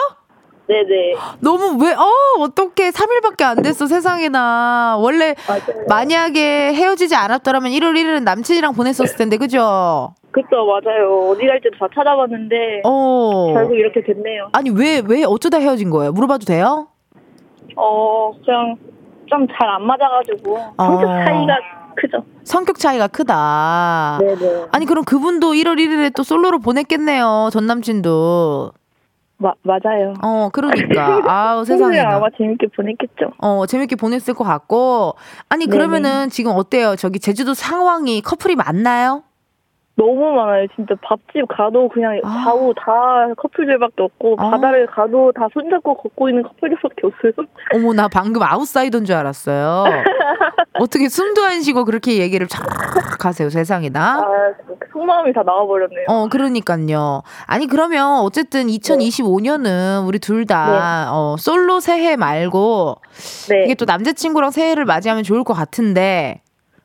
[0.69, 2.05] 네네 너무 왜, 어,
[2.41, 4.97] 어떻게 3일밖에 안 됐어, 세상에나.
[5.01, 5.85] 원래 맞아요.
[5.89, 10.15] 만약에 헤어지지 않았더라면 1월 1일은 남친이랑 보냈었을 텐데, 그죠?
[10.31, 11.31] 그쵸 맞아요.
[11.31, 13.53] 어디 갈지도 다 찾아봤는데 어.
[13.55, 14.51] 결국 이렇게 됐네요.
[14.53, 16.13] 아니, 왜, 왜, 어쩌다 헤어진 거예요?
[16.13, 16.89] 물어봐도 돼요?
[17.77, 18.77] 어, 그냥
[19.31, 21.25] 좀 잘 안 맞아가지고 성격 어.
[21.25, 21.57] 차이가
[21.97, 22.25] 크죠.
[22.45, 24.19] 성격 차이가 크다.
[24.21, 24.67] 네네.
[24.73, 28.73] 아니, 그럼 그분도 1월 1일에 또 솔로로 보냈겠네요, 전 남친도.
[29.39, 30.15] 마, 맞아요.
[30.23, 31.23] 어, 그러니까.
[31.27, 32.17] 아우, 세상에나.
[32.17, 33.33] 아마 재밌게 보냈겠죠.
[33.39, 35.15] 어, 재밌게 보냈을 것 같고.
[35.49, 35.77] 아니, 네네.
[35.77, 36.97] 그러면은 지금 어때요?
[36.97, 39.23] 저기 제주도 상황이 커플이 많나요?
[39.99, 40.69] 너무 많아요.
[40.77, 42.45] 진짜 밥집 가도 그냥 아.
[42.45, 44.51] 좌우 다 커플들밖에 없고 아.
[44.51, 47.33] 바다를 가도 다 손잡고 걷고 있는 커플들밖에 없어요.
[47.75, 49.85] 어머, 나 방금 아웃사이더인 줄 알았어요.
[50.81, 52.63] 어떻게 숨도 안 쉬고 그렇게 얘기를 쫙
[53.25, 54.21] 하세요, 세상에나?
[54.21, 54.27] 아,
[54.93, 56.07] 속마음이 다 나와버렸네요.
[56.07, 57.23] 어, 그러니까요.
[57.47, 62.95] 아니, 그러면 어쨌든 2025년은 우리 둘 다, 어, 솔로 새해 말고,
[63.49, 66.43] 네, 이게 또 남자친구랑 새해를 맞이하면 좋을 것 같은데,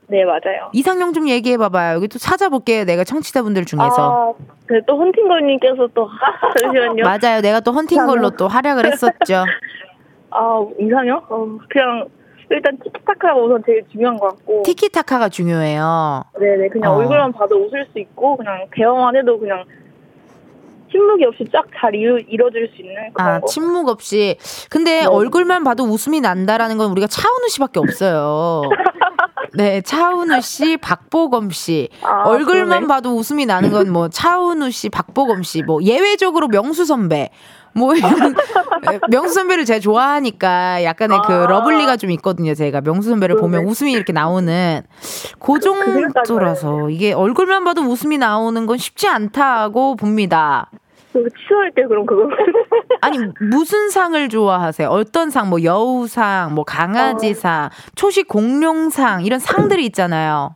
[0.07, 0.69] 네 맞아요.
[0.73, 1.95] 이상형 좀 얘기해 봐봐요.
[1.95, 2.83] 여기 또 찾아볼게요.
[2.85, 4.33] 내가 청취자분들 중에서.
[4.37, 6.09] 아, 네, 또 헌팅걸님께서 또
[6.61, 7.03] 잠시만요.
[7.03, 7.41] 맞아요.
[7.41, 9.45] 내가 또 헌팅 걸로 또 활약을 했었죠.
[10.29, 11.17] 아 이상형?
[11.29, 12.05] 어, 그냥
[12.49, 14.63] 일단 티키타카가 우선 제일 중요한 것 같고.
[14.65, 16.23] 티키타카가 중요해요.
[16.39, 16.97] 네네 그냥 어.
[16.97, 19.63] 얼굴만 봐도 웃을 수 있고 그냥 대화만 해도 그냥
[20.91, 23.47] 침묵이 없이 쫙 잘 이뤄질 수 있는 그런 아, 거.
[23.47, 24.37] 침묵 없이.
[24.69, 25.05] 근데 네.
[25.05, 28.61] 얼굴만 봐도 웃음이 난다라는 건 우리가 차은우 씨밖에 없어요.
[29.55, 31.89] 네, 차은우 씨, 박보검 씨.
[32.01, 32.87] 아, 얼굴만 그러네.
[32.87, 35.61] 봐도 웃음이 나는 건 뭐 차은우 씨, 박보검 씨.
[35.63, 37.29] 뭐 예외적으로 명수 선배.
[37.75, 38.35] 뭐 이런
[39.09, 41.47] 명수 선배를 제가 좋아하니까 약간의 그 아.
[41.47, 42.53] 러블리가 좀 있거든요.
[42.53, 43.69] 제가 명수 선배를 보면 그러네.
[43.69, 44.81] 웃음이 이렇게 나오는
[45.39, 50.69] 그 정도라서 이게 얼굴만 봐도 웃음이 나오는 건 쉽지 않다고 봅니다.
[51.13, 52.27] 그거 취소할게요 그럼 그거.
[53.01, 54.87] 아니 무슨 상을 좋아하세요?
[54.89, 55.49] 어떤 상?
[55.49, 60.55] 뭐 여우상, 뭐 강아지상, 초식 공룡상 이런 상들이 있잖아요.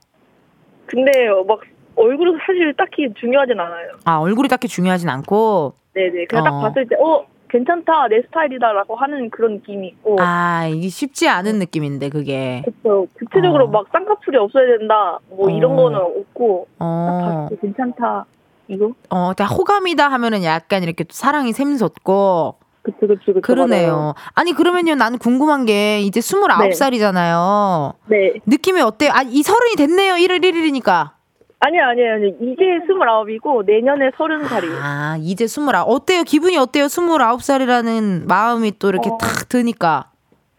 [0.87, 1.11] 근데
[1.47, 1.59] 막
[1.95, 3.91] 얼굴은 사실 딱히 중요하진 않아요.
[4.05, 5.73] 아 얼굴이 딱히 중요하진 않고.
[5.93, 6.49] 네네 그냥 어.
[6.49, 11.59] 딱 봤을 때 어 괜찮다 내 스타일이다라고 하는 그런 느낌이 있고 아, 이게 쉽지 않은
[11.59, 12.61] 느낌인데, 그게.
[12.65, 13.67] 그쵸 구체적으로 어.
[13.67, 15.75] 막 쌍꺼풀이 없어야 된다 뭐 이런 어.
[15.83, 18.25] 거는 없고 딱 어, 봤을 때 괜찮다
[18.67, 22.55] 이거 어, 다 호감이다 하면은 약간 이렇게 또 사랑이 샘솟고.
[22.83, 24.13] 그쵸 그쵸 그쵸 그러네요.
[24.33, 27.95] 아니, 그러면요, 나는 궁금한 게, 이제 29살이잖아요.
[28.07, 29.11] 네 느낌이 어때요?
[29.13, 30.13] 아, 이 서른이 됐네요.
[30.15, 31.11] 1월 1일이니까.
[31.59, 35.71] 아니요 아니요 아니요 이제 스물아홉이고 내년에 서른 살이에요 아, 이제 29.
[35.87, 36.21] 어때요?
[36.21, 36.85] 기분이 어때요?
[36.85, 39.17] 29살이라는 마음이 또 이렇게 어.
[39.17, 40.11] 탁 드니까.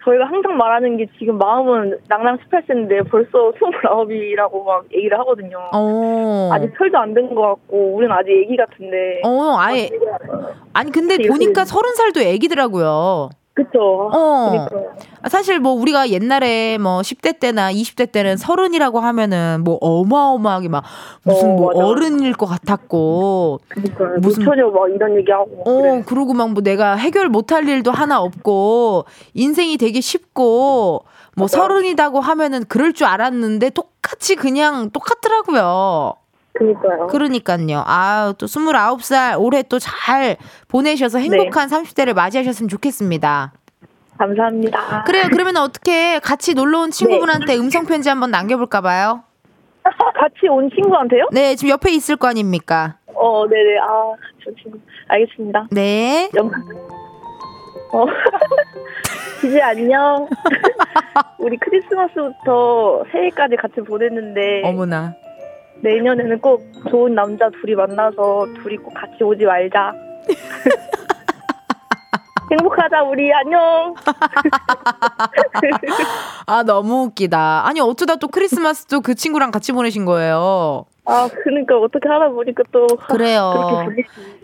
[0.08, 6.48] 저희가 항상 말하는 게 지금 마음은 낭낭 18세인데 벌써 스물아홉이라고 막 얘기를 하거든요 어.
[6.52, 9.90] 아직 철도 안 된 것 같고 우리는 아직 애기 같은데 어, 아예.
[10.72, 11.74] 아니, 근데 보니까 그치.
[11.74, 13.30] 30살도 애기더라고요.
[13.58, 14.50] 그쵸 어.
[14.50, 14.92] 그러니까요.
[15.28, 20.84] 사실 뭐 우리가 옛날에 뭐 10대 때나 20대 때는 서른이라고 하면은 뭐 어마어마하게 막
[21.24, 21.84] 무슨 어, 뭐 맞아.
[21.86, 23.58] 어른일 것 같았고.
[23.68, 26.02] 그러니까요 무슨- 무처녀 막 이런 얘기하고 어, 그래.
[26.06, 31.04] 그러고 막 뭐 내가 해결 못할 일도 하나 없고 인생이 되게 쉽고
[31.36, 31.58] 뭐 맞아.
[31.58, 36.14] 서른이다고 하면은 그럴 줄 알았는데 똑같이 그냥 똑같더라고요.
[36.58, 37.82] 그러니까요 그러니까요.
[37.86, 40.36] 아, 또 29살 올해 또 잘
[40.68, 43.52] 보내셔서 행복한 30대를 맞이하셨으면 좋겠습니다.
[44.18, 45.24] 감사합니다 그래요.
[45.30, 47.56] 그러면 어떻게 같이 놀러 온 친구분한테 네.
[47.56, 49.22] 음성 편지 한번 남겨 볼까 봐요.
[49.84, 51.28] 같이 온 친구한테요?
[51.30, 52.96] 네, 지금 옆에 있을 거 아닙니까?
[53.14, 56.28] 어 네 네 아저 친구 알겠습니다 네.
[56.36, 56.50] 영...
[57.92, 58.06] 어
[59.40, 60.28] 지지 안녕
[61.38, 65.14] 우리 크리스마스부터 새해까지 같이 보냈는데 어머나.
[65.82, 69.92] 내년에는 꼭 좋은 남자 둘이 만나서 둘이 꼭 같이 오지 말자.
[72.50, 73.94] 행복하자 우리 안녕.
[76.46, 77.66] 아, 너무 웃기다.
[77.66, 80.86] 아니, 어쩌다 또 크리스마스도 그 친구랑 같이 보내신 거예요.
[81.10, 83.86] 아 그러니까 어떻게 하다 보니까 또 그래요.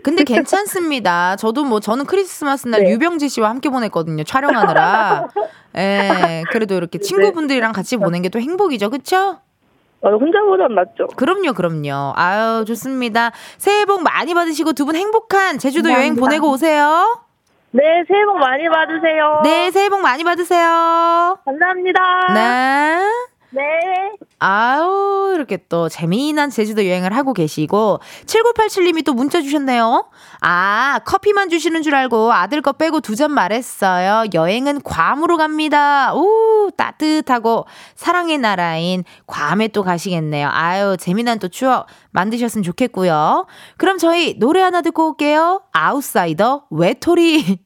[0.01, 1.35] 근데 괜찮습니다.
[1.35, 2.91] 저도 뭐 저는 크리스마스 날 네.
[2.91, 4.23] 유병지 씨와 함께 보냈거든요.
[4.23, 5.27] 촬영하느라.
[5.77, 6.43] 예.
[6.49, 8.89] 그래도 이렇게 친구분들이랑 같이 보낸 게 또 행복이죠.
[8.89, 9.37] 그쵸?
[10.05, 11.07] 아, 혼자보단 낫죠.
[11.15, 12.13] 그럼요, 그럼요.
[12.15, 13.31] 아유, 좋습니다.
[13.57, 16.21] 새해 복 많이 받으시고 두 분 행복한 제주도 여행 감사합니다.
[16.21, 17.19] 보내고 오세요.
[17.71, 19.41] 네 새해 복 많이 받으세요.
[19.43, 21.37] 네, 새해 복 많이 받으세요.
[21.43, 22.33] 감사합니다.
[22.33, 23.34] 네.
[23.55, 23.61] 네.
[24.39, 30.09] 아우, 이렇게 또 재미난 제주도 여행을 하고 계시고, 7987님이 또 문자 주셨네요.
[30.41, 34.25] 아, 커피만 주시는 줄 알고 아들 거 빼고 두 잔 말했어요.
[34.33, 36.13] 여행은 괌으로 갑니다.
[36.13, 37.65] 오, 따뜻하고
[37.95, 40.49] 사랑의 나라인 괌에 또 가시겠네요.
[40.51, 43.47] 아유, 재미난 또 추억 만드셨으면 좋겠고요.
[43.77, 45.61] 그럼 저희 노래 하나 듣고 올게요.
[45.71, 47.64] 아웃사이더 외톨이.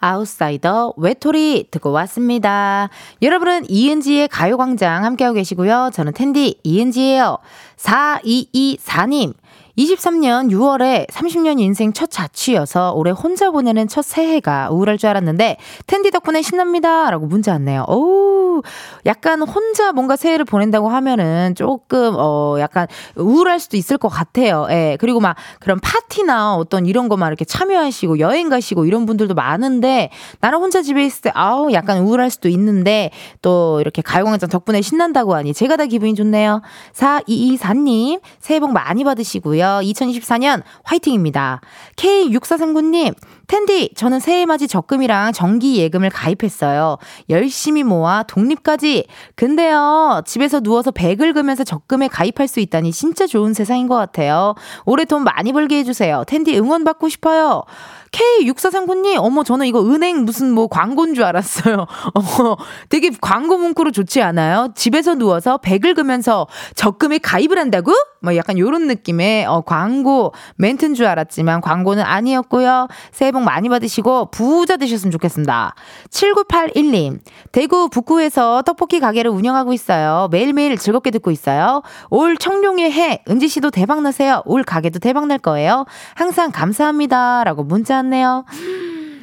[0.00, 2.88] 아웃사이더 외톨이 듣고 왔습니다.
[3.22, 5.90] 여러분은 이은지의 가요광장 함께하고 계시고요.
[5.92, 7.38] 저는 텐디 이은지예요.
[7.76, 9.34] 4224님.
[9.80, 16.10] 23년 6월에 30년 인생 첫 자취여서 올해 혼자 보내는 첫 새해가 우울할 줄 알았는데 텐디
[16.10, 17.10] 덕분에 신납니다.
[17.10, 17.84] 라고 문자 왔네요.
[17.88, 18.62] 오,
[19.06, 24.66] 약간 혼자 뭔가 새해를 보낸다고 하면은 조금, 어, 약간 우울할 수도 있을 것 같아요.
[24.70, 24.98] 예.
[25.00, 30.10] 그리고 막 그런 파티나 어떤 이런 거 막 이렇게 참여하시고 여행 가시고 이런 분들도 많은데
[30.40, 33.10] 나는 혼자 집에 있을 때 아우, 약간 우울할 수도 있는데
[33.42, 36.62] 또 이렇게 가요광장 덕분에 신난다고 하니 제가 다 기분이 좋네요.
[36.94, 39.69] 4224님, 새해 복 많이 받으시고요.
[39.82, 41.60] 2024년 화이팅입니다.
[41.96, 43.14] K6439님,
[43.46, 46.98] 텐디, 저는 새해 맞이 적금이랑 정기 예금을 가입했어요.
[47.28, 49.06] 열심히 모아 독립까지.
[49.34, 54.54] 근데요, 집에서 누워서 배 긁으면서 적금에 가입할 수 있다니 진짜 좋은 세상인 것 같아요.
[54.84, 56.24] 올해 돈 많이 벌게 해주세요.
[56.26, 57.64] 텐디 응원받고 싶어요.
[58.12, 61.86] K6439님, 어머, 저는 이거 은행 무슨 뭐 광고인 줄 알았어요.
[62.14, 62.56] 어,
[62.88, 64.72] 되게 광고 문구로 좋지 않아요?
[64.74, 67.92] 집에서 누워서 배 긁으면서 적금에 가입을 한다고?
[68.22, 72.88] 뭐 약간 요런 느낌의 어, 광고 멘트인 줄 알았지만 광고는 아니었고요.
[73.12, 75.74] 새해 복 많이 받으시고 부자 되셨으면 좋겠습니다.
[76.10, 77.20] 7981님,
[77.52, 80.28] 대구 북구에서 떡볶이 가게를 운영하고 있어요.
[80.32, 81.82] 매일매일 즐겁게 듣고 있어요.
[82.10, 84.42] 올 청룡의 해, 은지 씨도 대박 나세요.
[84.44, 85.86] 올 가게도 대박 날 거예요.
[86.14, 87.44] 항상 감사합니다.
[87.44, 88.44] 라고 문자 왔네요.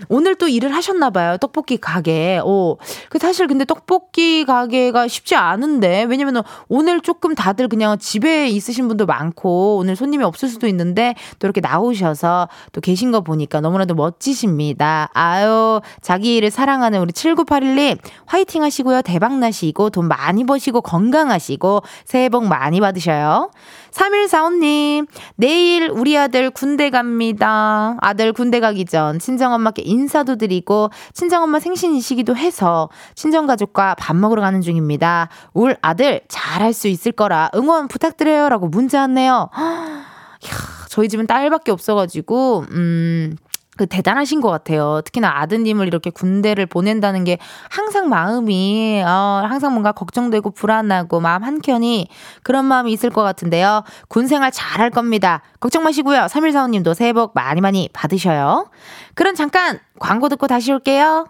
[0.09, 1.37] 오늘 또 일을 하셨나 봐요.
[1.37, 2.39] 떡볶이 가게.
[2.43, 2.77] 오.
[3.09, 9.05] 그 사실 근데 떡볶이 가게가 쉽지 않은데 왜냐면은 오늘 조금 다들 그냥 집에 있으신 분도
[9.05, 15.09] 많고 오늘 손님이 없을 수도 있는데 또 이렇게 나오셔서 또 계신 거 보니까 너무나도 멋지십니다.
[15.13, 19.01] 아유, 자기 일을 사랑하는 우리 7981님 화이팅 하시고요.
[19.01, 23.49] 대박 나시고 돈 많이 버시고 건강하시고 새해 복 많이 받으셔요.
[23.97, 27.97] 3145님, 내일 우리 아들 군대 갑니다.
[27.99, 35.29] 아들 군대 가기 전 친정엄마께 인사도 드리고, 친정엄마 생신이시기도 해서, 친정가족과 밥 먹으러 가는 중입니다.
[35.53, 38.49] 올 아들 잘할 수 있을 거라 응원 부탁드려요.
[38.49, 39.49] 라고 문자 왔네요.
[40.89, 43.35] 저희 집은 딸밖에 없어가지고, 음,
[43.77, 45.01] 그 대단하신 것 같아요.
[45.05, 47.37] 특히나 아드님을 이렇게 군대를 보낸다는 게
[47.69, 52.07] 항상 마음이 어, 항상 뭔가 걱정되고 불안하고 마음 한켠이
[52.43, 53.83] 그런 마음이 있을 것 같은데요.
[54.07, 55.41] 군 생활 잘할 겁니다.
[55.59, 56.21] 걱정 마시고요.
[56.25, 58.69] 3145님도 새해 복 많이 많이 받으셔요.
[59.13, 61.27] 그럼 잠깐 광고 듣고 다시 올게요.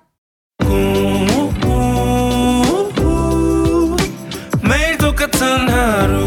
[4.64, 6.27] 매일 똑같은 하루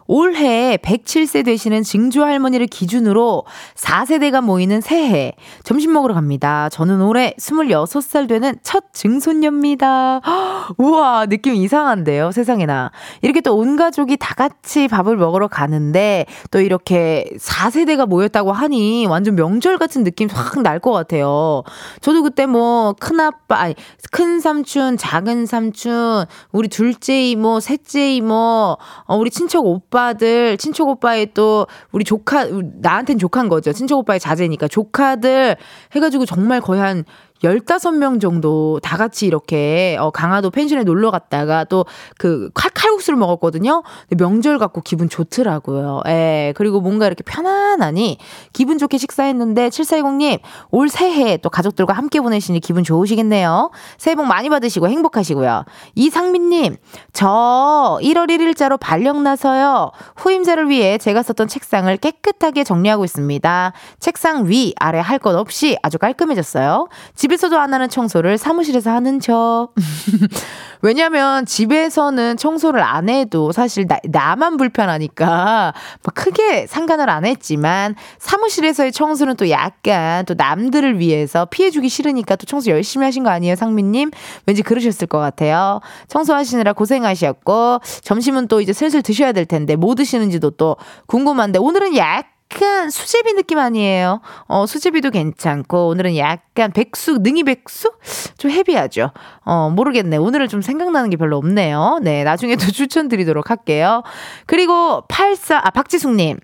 [0.13, 3.45] 올해 107세 되시는 증조 할머니를 기준으로
[3.75, 5.31] 4세대가 모이는 새해
[5.63, 6.67] 점심 먹으러 갑니다.
[6.67, 10.19] 저는 올해 26살 되는 첫 증손녀입니다.
[10.77, 12.91] 우와, 느낌 이상한데요, 세상에나.
[13.21, 19.35] 이렇게 또 온 가족이 다 같이 밥을 먹으러 가는데 또 이렇게 4세대가 모였다고 하니 완전
[19.35, 21.63] 명절 같은 느낌 확 날 것 같아요.
[22.01, 23.75] 저도 그때 뭐 큰아빠, 아니,
[24.11, 30.87] 큰 삼촌, 작은 삼촌, 우리 둘째 이모, 셋째 이모, 어, 우리 친척 오빠 들, 친척
[30.87, 32.45] 오빠의 또 우리 조카,
[32.81, 33.73] 나한텐 조카인 거죠.
[33.73, 35.55] 친척 오빠의 자제니까 조카들
[35.95, 37.05] 해가지고 정말 거의 한
[37.43, 43.83] 15명 정도 다 같이 이렇게 어 강화도 펜션에 놀러 갔다가 또그 칼칼국수를 먹었거든요.
[44.17, 46.01] 명절 같고 기분 좋더라고요.
[46.07, 46.53] 예.
[46.57, 48.17] 그리고 뭔가 이렇게 편안하니
[48.51, 50.39] 기분 좋게 식사했는데 7420님
[50.71, 53.71] 올 새해 또 가족들과 함께 보내시니 기분 좋으시겠네요.
[53.97, 55.63] 새해 복 많이 받으시고 행복하시고요.
[55.95, 56.75] 이상민님
[57.13, 59.91] 저 1월 1일자로 발령 나서요.
[60.17, 63.73] 후임자를 위해 제가 썼던 책상을 깨끗하게 정리하고 있습니다.
[63.99, 66.87] 책상 위 아래 할 것 없이 아주 깔끔해졌어요.
[67.13, 69.69] 집 에서도 안 하는 청소를 사무실에서 하는 저.
[70.81, 78.91] 왜냐면 집에서는 청소를 안 해도 사실 나, 나만 불편하니까 뭐 크게 상관을 안 했지만 사무실에서의
[78.91, 84.11] 청소는 또 약간 또 남들을 위해서 피해주기 싫으니까 또 청소 열심히 하신 거 아니에요, 상민님?
[84.47, 85.81] 왠지 그러셨을 것 같아요.
[86.07, 92.30] 청소하시느라 고생하셨고 점심은 또 이제 슬슬 드셔야 될 텐데 뭐 드시는지도 또 궁금한데 오늘은 약
[92.53, 94.19] 약간 수제비 느낌 아니에요?
[94.47, 97.91] 어, 수제비도 괜찮고, 오늘은 약간 백수, 능이 백수?
[98.37, 99.11] 좀 헤비하죠.
[99.45, 100.17] 어, 모르겠네.
[100.17, 101.99] 오늘은 좀 생각나는 게 별로 없네요.
[102.01, 104.03] 네, 나중에 또 추천드리도록 할게요.
[104.47, 106.39] 그리고 84, 아, 박지숙님.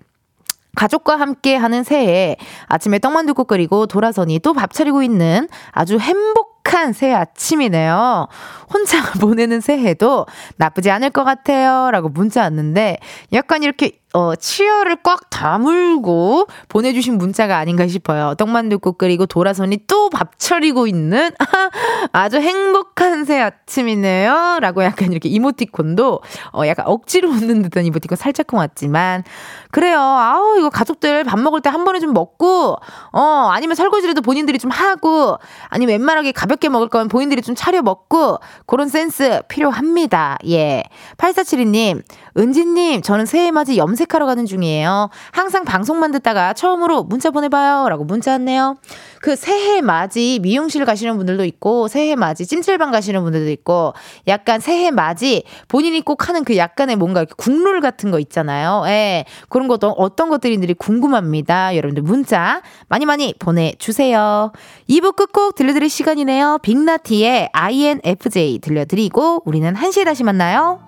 [0.76, 2.36] 가족과 함께 하는 새해
[2.68, 8.28] 아침에 떡만둣국 끓이고 돌아서니 또 밥 차리고 있는 아주 행복 한 새해 아침이네요.
[8.72, 10.26] 혼자 보내는 새해도
[10.56, 11.90] 나쁘지 않을 것 같아요.
[11.90, 12.98] 라고 문자 왔는데
[13.32, 18.34] 약간 이렇게 어, 치열을 꽉 다물고 보내주신 문자가 아닌가 싶어요.
[18.36, 21.30] 떡만둣국 끓이고 돌아서니 또밥 차리고 있는
[22.12, 24.58] 아주 행복한 새 아침이네요.
[24.60, 26.22] 라고 약간 이렇게 이모티콘도
[26.54, 29.24] 어, 약간 억지로 웃는 듯한 이모티콘 살짝쿵 왔지만
[29.70, 30.00] 그래요.
[30.00, 32.76] 아우 이거 가족들 밥 먹을 때 한 번에 좀 먹고
[33.12, 38.40] 어 아니면 설거지라도 본인들이 좀 하고 아니면 웬만하게 가볍게 먹을 거면 본인들이 좀 차려 먹고
[38.66, 40.38] 그런 센스 필요합니다.
[40.48, 40.82] 예.
[41.16, 42.02] 8472님,
[42.36, 45.10] 은지님, 저는 새해 맞이 염색하러 가는 중이에요.
[45.30, 47.88] 항상 방송만 듣다가 처음으로 문자 보내봐요.
[47.88, 48.76] 라고 문자 왔네요.
[49.20, 53.94] 그 새해 맞이 미용실 가시는 분들도 있고, 새해 맞이 찜질방 가시는 분들도 있고,
[54.26, 58.84] 약간 새해 맞이 본인이 꼭 하는 그 약간의 뭔가 이렇게 국룰 같은 거 있잖아요.
[58.86, 59.24] 예.
[59.48, 61.76] 그런 것도 어떤 것들인들이 궁금합니다.
[61.76, 64.52] 여러분들 문자 많이 많이 보내주세요.
[64.88, 66.58] 2부 끝곡 들려드릴 시간이네요.
[66.62, 70.87] 빅나티의 INFJ 들려드리고, 우리는 1시에 다시 만나요.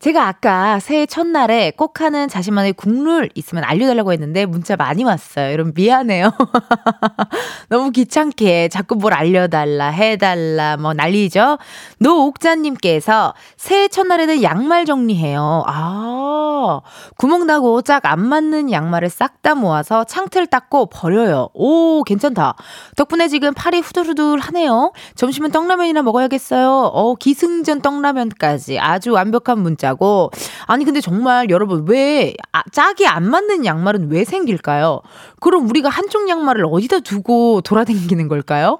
[0.00, 5.52] 제가 아까 새해 첫날에 꼭 하는 자신만의 국룰 있으면 알려달라고 했는데 문자 많이 왔어요.
[5.52, 6.30] 여러분 미안해요.
[7.68, 11.58] 너무 귀찮게 자꾸 뭘 알려달라 해달라 뭐 난리죠.
[11.98, 15.64] 노옥자님께서 새해 첫날에는 양말 정리해요.
[15.66, 16.80] 아
[17.16, 21.48] 구멍 나고 짝 안 맞는 양말을 싹 다 모아서 창틀 닦고 버려요.
[21.54, 22.54] 오 괜찮다.
[22.96, 24.92] 덕분에 지금 팔이 후들후들하네요.
[25.14, 26.90] 점심은 떡라면이나 먹어야겠어요.
[26.92, 30.30] 어 기승전 떡라면까지 아주 완벽한 문자 생기자고.
[30.66, 35.00] 아니, 근데 정말 여러분, 왜, 아, 짝이 안 맞는 양말은 왜 생길까요?
[35.40, 38.78] 그럼 우리가 한쪽 양말을 어디다 두고 돌아다니는 걸까요?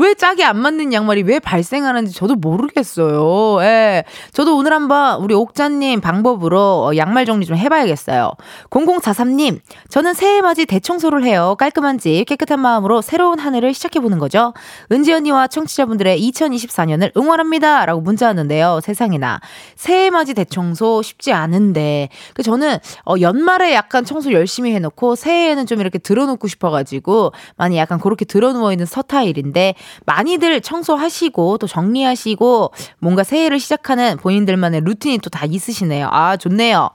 [0.00, 3.62] 왜 짝이 안 맞는 양말이 왜 발생하는지 저도 모르겠어요.
[3.62, 4.04] 예.
[4.32, 8.32] 저도 오늘 한번 우리 옥자님 방법으로 어, 양말 정리 좀 해봐야겠어요.
[8.70, 11.54] 0043님, 저는 새해 맞이 대청소를 해요.
[11.58, 14.54] 깔끔한 집, 깨끗한 마음으로 새로운 한 해를 시작해보는 거죠.
[14.90, 17.84] 은지 언니와 청취자분들의 2024년을 응원합니다.
[17.84, 18.80] 라고 문자 왔는데요.
[18.82, 19.40] 세상에나.
[19.76, 22.08] 새해 맞이 대청소 쉽지 않은데.
[22.32, 28.00] 그 저는 어, 연말에 약간 청소 열심히 해놓고 새해에는 좀 이렇게 들어놓고 싶어가지고 많이 약간
[28.00, 29.74] 그렇게 들어누워있는 서타일인데
[30.06, 36.08] 많이들 청소하시고 또 정리하시고 뭔가 새해를 시작하는 본인들만의 루틴이 또 다 있으시네요.
[36.10, 36.90] 아, 좋네요.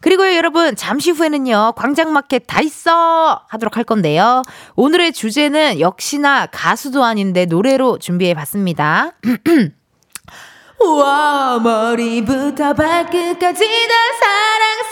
[0.00, 3.40] 그리고요, 여러분, 잠시 후에는요, 광장마켓 다 있어!
[3.48, 4.42] 하도록 할 건데요.
[4.76, 9.12] 오늘의 주제는 역시나 가수도 아닌데 노래로 준비해 봤습니다.
[10.80, 13.94] 와, 머리부터 발끝까지 다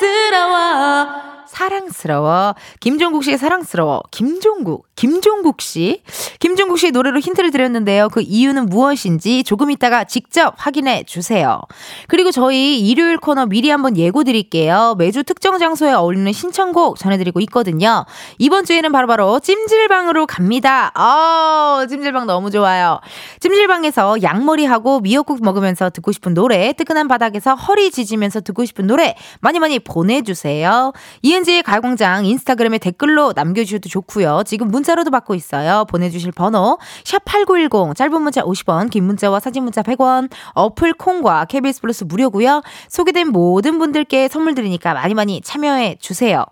[0.01, 1.36] 사랑스러워.
[1.57, 2.55] 사랑스러워.
[2.81, 4.03] 김종국 씨의 사랑스러워.
[4.11, 4.87] 김종국.
[4.95, 6.03] 김종국 씨.
[6.39, 8.11] 김종국 씨의 노래로 힌트를 드렸는데요.
[8.11, 11.63] 그 이유는 무엇인지 조금 이따가 직접 확인해 주세요.
[12.09, 14.97] 그리고 저희 일요일 코너 미리 한번 예고 드릴게요.
[14.99, 18.05] 매주 특정 장소에 어울리는 신청곡 전해드리고 있거든요.
[18.39, 20.93] 이번 주에는 바로 바로 찜질방으로 갑니다.
[20.95, 23.01] 어, 찜질방 너무 좋아요.
[23.41, 29.59] 찜질방에서 양머리하고 미역국 먹으면서 듣고 싶은 노래, 뜨끈한 바닥에서 허리 지지면서 듣고 싶은 노래 많이
[29.59, 30.93] 많이 보내주세요.
[31.23, 34.43] 이은 지의 가광장 인스타그램에 댓글로 남겨주셔도 좋고요.
[34.45, 35.85] 지금 문자로도 받고 있어요.
[35.89, 42.03] 보내주실 번호 샵8910 짧은 문자 50원 긴 문자와 사진 문자 100원 어플 콩과 KBS 플러스
[42.03, 42.63] 무료고요.
[42.89, 46.45] 소개된 모든 분들께 선물 드리니까 많이 많이 참여해 주세요.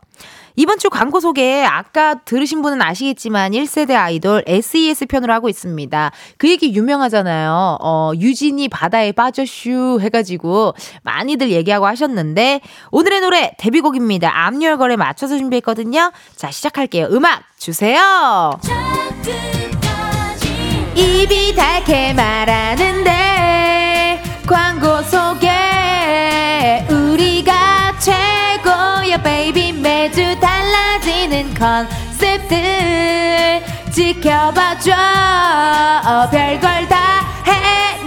[0.56, 6.12] 이번 주 광고 소개 아까 들으신 분은 아시겠지만 1세대 아이돌 SES 편으로 하고 있습니다.
[6.38, 7.78] 그 얘기 유명하잖아요.
[7.80, 12.60] 어, 유진이 바다에 빠져슈 해가지고 많이들 얘기하고 하셨는데
[12.92, 14.46] 오늘의 노래 데뷔곡입니다.
[14.46, 16.12] 앞열걸에 맞춰서 준비했거든요.
[16.36, 17.08] 자 시작할게요.
[17.10, 18.58] 음악 주세요.
[20.94, 23.33] 입이 닳게 말하는데
[34.24, 34.92] 지켜봐줘.
[34.92, 37.26] 어, 별걸 다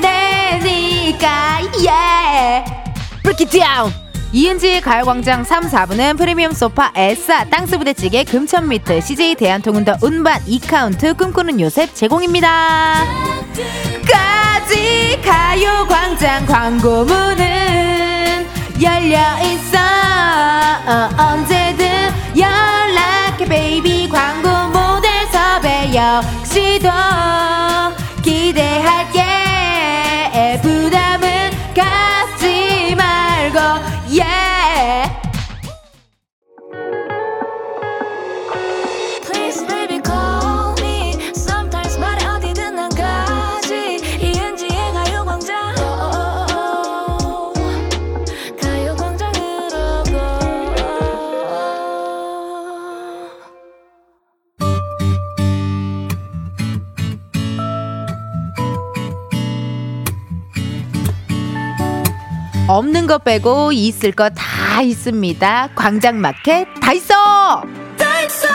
[0.01, 1.27] 해내니까
[1.77, 2.65] yeah.
[3.21, 3.93] Break it down.
[4.33, 11.93] 이은지의 가요광장 3, 4부는 프리미엄 소파 에싸 땅스부대찌개 금천미트 CJ 대한통운더 운반 이카운트 꿈꾸는 요셉
[11.93, 13.05] 제공입니다.
[14.11, 17.45] 까지 가요광장 광고문은
[18.81, 19.77] 열려있어.
[20.87, 21.85] 어, 언제든
[22.39, 22.76] 연
[26.07, 26.89] 역시도
[62.67, 65.69] 없는 거 빼고 있을 거 다 있습니다.
[65.75, 67.13] 광장마켓 다 있어!
[67.97, 68.47] 다 있어!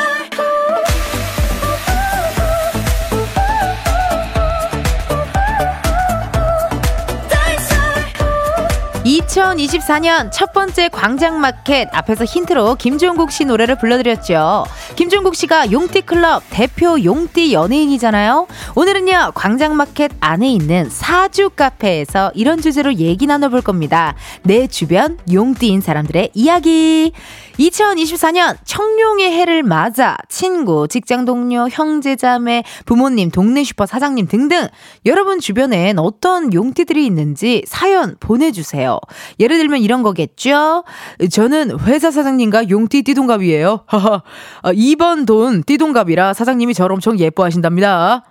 [9.05, 14.65] 2024년 첫 번째 광장마켓 앞에서 힌트로 김종국 씨 노래를 불러드렸죠.
[14.95, 18.47] 김종국 씨가 용띠클럽 대표 용띠 연예인이잖아요.
[18.77, 24.15] 오늘은요, 광장마켓 안에 있는 사주 카페에서 이런 주제로 얘기 나눠볼 겁니다.
[24.45, 27.13] 내 주변 용띠인 사람들의 이야기.
[27.59, 34.69] 2024년 청룡의 해를 맞아 친구, 직장 동료, 형제 자매, 부모님, 동네 슈퍼 사장님 등등
[35.05, 38.92] 여러분 주변엔 어떤 용띠들이 있는지 사연 보내주세요.
[39.41, 40.85] 예를 들면 이런 거겠죠?
[41.31, 43.85] 저는 회사 사장님과 용띠 띠동갑이에요.
[43.87, 44.23] 하하.
[44.65, 48.25] 2번 돈 띠동갑이라 사장님이 저를 엄청 예뻐하신답니다.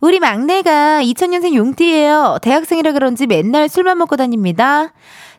[0.00, 2.38] 우리 막내가 2000년생 용띠예요.
[2.42, 4.92] 대학생이라 그런지 맨날 술만 먹고 다닙니다.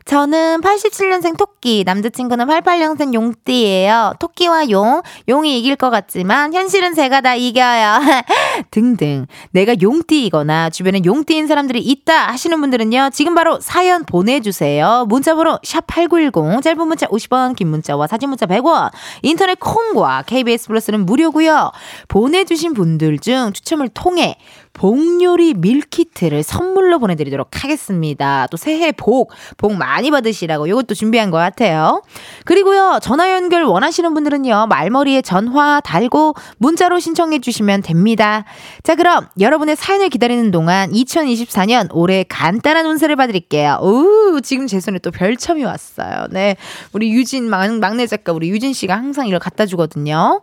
[0.08, 4.14] 저는 87년생 토끼, 남자친구는 88년생 용띠예요.
[4.18, 8.00] 토끼와 용, 용이 이길 것 같지만 현실은 제가 다 이겨요.
[8.72, 9.26] 등등.
[9.50, 13.10] 내가 용띠이거나 주변에 용띠인 사람들이 있다 하시는 분들은요.
[13.12, 15.04] 지금 바로 사연 보내주세요.
[15.10, 18.90] 문자번호 샵8910, 짧은 문자 50원, 긴 문자와 사진 문자 100원,
[19.20, 21.70] 인터넷 콩과 KBS 플러스는 무료고요.
[22.08, 24.38] 보내주신 분들 중 추첨을 통해
[24.78, 28.46] 복요리 밀키트를 선물로 보내드리도록 하겠습니다.
[28.48, 32.02] 또 새해 복, 복 많이 받으시라고 이것도 준비한 것 같아요.
[32.44, 38.44] 그리고요, 전화 연결 원하시는 분들은요, 말머리에 전화 달고 문자로 신청해 주시면 됩니다.
[38.84, 43.80] 자, 그럼 여러분의 사연을 기다리는 동안 2024년 올해 간단한 운세를 봐드릴게요.
[43.82, 46.28] 오, 지금 제 손에 또 별첨이 왔어요.
[46.30, 46.56] 네.
[46.92, 50.40] 우리 유진, 막, 막내 작가, 우리 유진 씨가 항상 이걸 갖다 주거든요.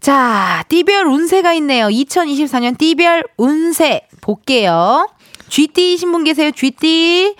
[0.00, 1.86] 자, 띠별 운세가 있네요.
[1.86, 5.08] 2024년 띠별 운세 볼게요.
[5.48, 7.34] 쥐띠이신 분 계세요, 쥐띠.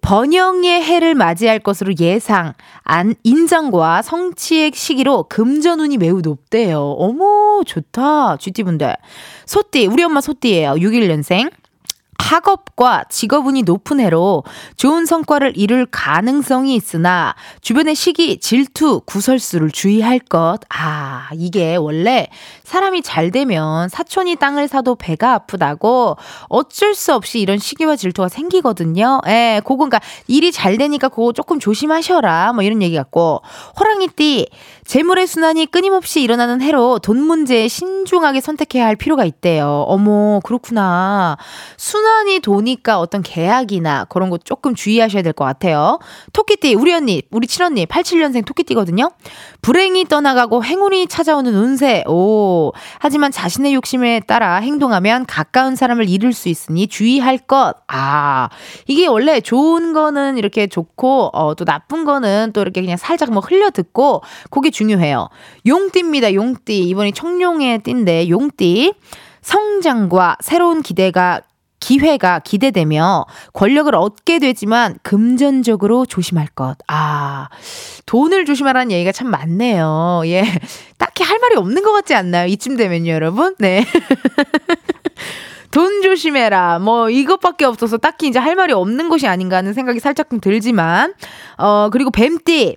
[0.00, 6.80] 번영의 해를 맞이할 것으로 예상, 안, 인정과 성취의 시기로 금전운이 매우 높대요.
[6.80, 8.38] 어머, 좋다.
[8.38, 8.96] 쥐띠분들.
[9.44, 10.72] 소띠, 우리 엄마 소띠예요.
[10.76, 11.50] 61년생.
[12.20, 14.44] 학업과 직업운이 높은 해로
[14.76, 20.58] 좋은 성과를 이룰 가능성이 있으나 주변의 시기, 질투, 구설수를 주의할 것.
[20.68, 22.28] 아, 이게 원래
[22.70, 26.16] 사람이 잘 되면 사촌이 땅을 사도 배가 아프다고
[26.48, 29.20] 어쩔 수 없이 이런 시기와 질투가 생기거든요.
[29.26, 29.98] 예, 그건 그러니까
[30.28, 32.52] 일이 잘 되니까 그거 조금 조심하셔라.
[32.52, 33.42] 뭐 이런 얘기 같고.
[33.78, 34.46] 호랑이띠,
[34.84, 39.84] 재물의 순환이 끊임없이 일어나는 해로 돈 문제에 신중하게 선택해야 할 필요가 있대요.
[39.88, 41.38] 어머, 그렇구나.
[41.76, 45.98] 순환이 도니까 어떤 계약이나 그런 거 조금 주의하셔야 될 것 같아요.
[46.32, 49.10] 토끼띠, 우리 언니, 우리 친언니, 87년생 토끼띠거든요.
[49.62, 52.04] 불행이 떠나가고 행운이 찾아오는 운세.
[52.06, 52.59] 오.
[52.98, 57.74] 하지만 자신의 욕심에 따라 행동하면 가까운 사람을 잃을 수 있으니 주의할 것.
[57.88, 58.48] 아.
[58.86, 63.40] 이게 원래 좋은 거는 이렇게 좋고, 어, 또 나쁜 거는 또 이렇게 그냥 살짝 뭐
[63.40, 65.28] 흘려 듣고, 그게 중요해요.
[65.66, 66.88] 용띠입니다, 용띠.
[66.88, 68.94] 이번이 청룡의 띠인데, 용띠.
[69.42, 71.40] 성장과 새로운 기대가
[71.80, 76.76] 기회가 기대되며 권력을 얻게 되지만 금전적으로 조심할 것.
[76.86, 77.48] 아,
[78.06, 80.22] 돈을 조심하라는 얘기가 참 많네요.
[80.26, 80.44] 예.
[80.98, 82.46] 딱히 할 말이 없는 것 같지 않나요?
[82.46, 83.56] 이쯤 되면요, 여러분?
[83.58, 83.84] 네.
[85.70, 86.80] 돈 조심해라.
[86.80, 91.14] 뭐, 이것밖에 없어서 딱히 이제 할 말이 없는 것이 아닌가 하는 생각이 살짝 좀 들지만,
[91.58, 92.76] 어, 그리고 뱀띠.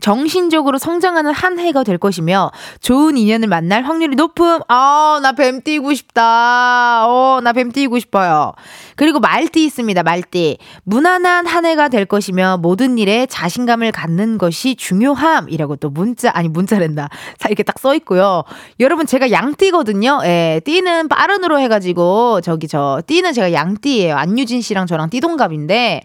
[0.00, 4.60] 정신적으로 성장하는 한 해가 될 것이며 좋은 인연을 만날 확률이 높음.
[4.68, 7.06] 아, 나 뱀 띄고 싶다.
[7.06, 8.52] 어, 나 뱀 띄고 싶어요.
[8.96, 10.02] 그리고 말띠 있습니다.
[10.02, 10.58] 말띠.
[10.84, 17.08] 무난한 한 해가 될 것이며 모든 일에 자신감을 갖는 것이 중요함이라고 또 문자 아니 문자랜다.
[17.38, 18.44] 자, 이렇게 딱 써 있고요.
[18.78, 20.20] 여러분 제가 양띠거든요.
[20.24, 20.60] 예.
[20.64, 24.14] 띠는 빠른으로 해 가지고 저기 저 띠는 제가 양띠예요.
[24.16, 26.02] 안유진 씨랑 저랑 띠동갑인데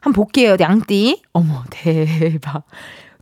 [0.00, 0.56] 한번 볼게요.
[0.58, 1.22] 양띠.
[1.32, 2.64] 어머, 대박.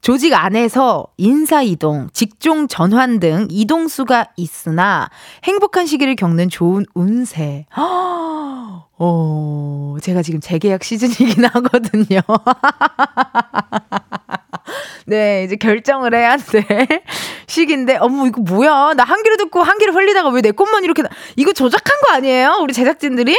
[0.03, 5.09] 조직 안에서 인사 이동, 직종 전환 등 이동수가 있으나
[5.44, 7.66] 행복한 시기를 겪는 좋은 운세.
[9.05, 12.20] 어, 제가 지금 재계약 시즌이긴 하거든요.
[15.07, 16.66] 네, 이제 결정을 해야 돼.
[17.46, 18.94] 시기인데, 어머, 이거 뭐야.
[18.94, 21.09] 나 한 귀로 듣고 한 귀로 흘리다가 왜 내 것만 이렇게, 나...
[21.36, 22.59] 이거 조작한 거 아니에요?
[22.61, 23.36] 우리 제작진들이?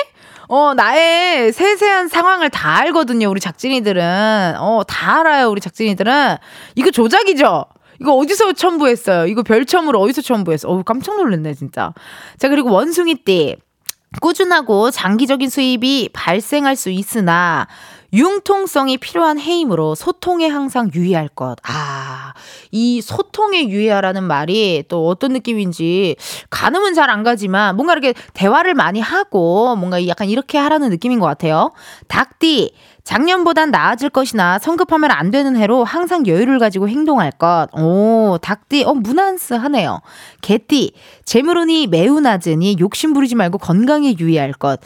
[0.48, 4.56] 어, 나의 세세한 상황을 다 알거든요, 우리 작진이들은.
[4.60, 6.38] 어, 다 알아요, 우리 작진이들은.
[6.76, 7.66] 이거 조작이죠?
[8.02, 9.28] 이거 어디서 첨부했어요?
[9.28, 10.68] 이거 별첨으로 어디서 첨부했어?
[10.68, 11.94] 어우, 깜짝 놀랐네, 진짜.
[12.38, 13.56] 자, 그리고 원숭이 띠.
[14.22, 17.68] 꾸준하고 장기적인 수입이 발생할 수 있으나
[18.14, 21.56] 융통성이 필요한 해이므로 소통에 항상 유의할 것.
[21.64, 22.03] 아,
[22.72, 26.16] 이 소통에 유의하라는 말이 또 어떤 느낌인지
[26.50, 31.28] 가늠은 잘 안 가지만 뭔가 이렇게 대화를 많이 하고 뭔가 약간 이렇게 하라는 느낌인 것
[31.28, 31.72] 같아요.
[32.08, 32.74] 닭띠.
[33.04, 37.68] 작년보단 나아질 것이나 성급하면 안 되는 해로 항상 여유를 가지고 행동할 것.
[37.74, 40.00] 오, 닭띠, 어, 무난스 하네요.
[40.42, 40.94] 개띠,
[41.26, 44.80] 재물운이 매우 낮으니 욕심 부리지 말고 건강에 유의할 것.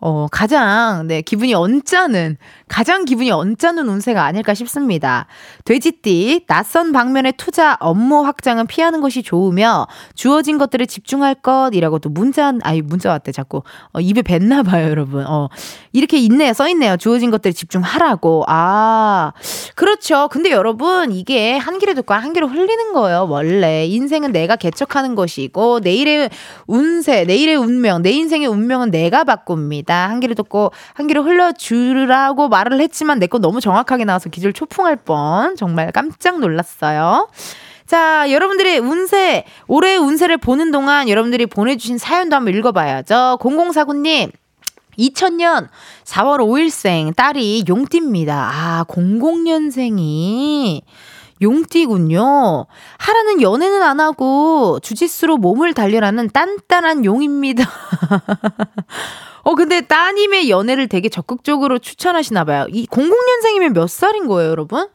[0.00, 5.26] 어, 가장, 네, 기분이 언짢은, 가장 기분이 언짢은 운세가 아닐까 싶습니다.
[5.64, 12.52] 돼지띠, 낯선 방면의 투자, 업무 확장은 피하는 것이 좋으며 주어진 것들에 집중할 것이라고 또 문자,
[12.62, 13.62] 아니, 문자 왔대, 자꾸.
[13.92, 15.24] 어, 입에 뱉나 봐요, 여러분.
[15.24, 15.48] 어,
[15.92, 16.96] 이렇게 있네요, 써있네요.
[16.96, 18.44] 주어진 것들에 집중하라고.
[18.46, 19.32] 아,
[19.74, 20.28] 그렇죠.
[20.30, 23.86] 근데 여러분, 이게 한 귀로 듣고 한 귀로 흘리는 거예요, 원래.
[23.86, 26.30] 인생은 내가 개척하는 것이고, 내일의
[26.66, 30.08] 운세, 내일의 운명, 내 인생의 운명은 내가 바꿉니다.
[30.08, 34.96] 한 귀로 듣고 한 귀로 흘려주라고 말을 했지만 내 거 너무 정확하게 나와서 기절 초풍할
[34.96, 35.54] 뻔.
[35.56, 37.28] 정말 깜짝 놀랐어요.
[37.86, 43.38] 자, 여러분들의 운세, 올해의 운세를 보는 동안 여러분들이 보내주신 사연도 한번 읽어봐야죠.
[43.40, 44.32] 0049님,
[45.08, 45.68] 2000년
[46.04, 48.50] 4월 5일생 딸이 용띠입니다.
[48.52, 50.82] 아, 00년생이
[51.42, 52.66] 용띠군요.
[52.98, 57.64] 하라는 연애는 안 하고 주짓수로 몸을 단련하는 딴딴한 용입니다.
[59.42, 62.66] 어, 근데 따님의 연애를 되게 적극적으로 추천하시나 봐요.
[62.68, 64.86] 이 00년생이면 몇 살인 거예요, 여러분?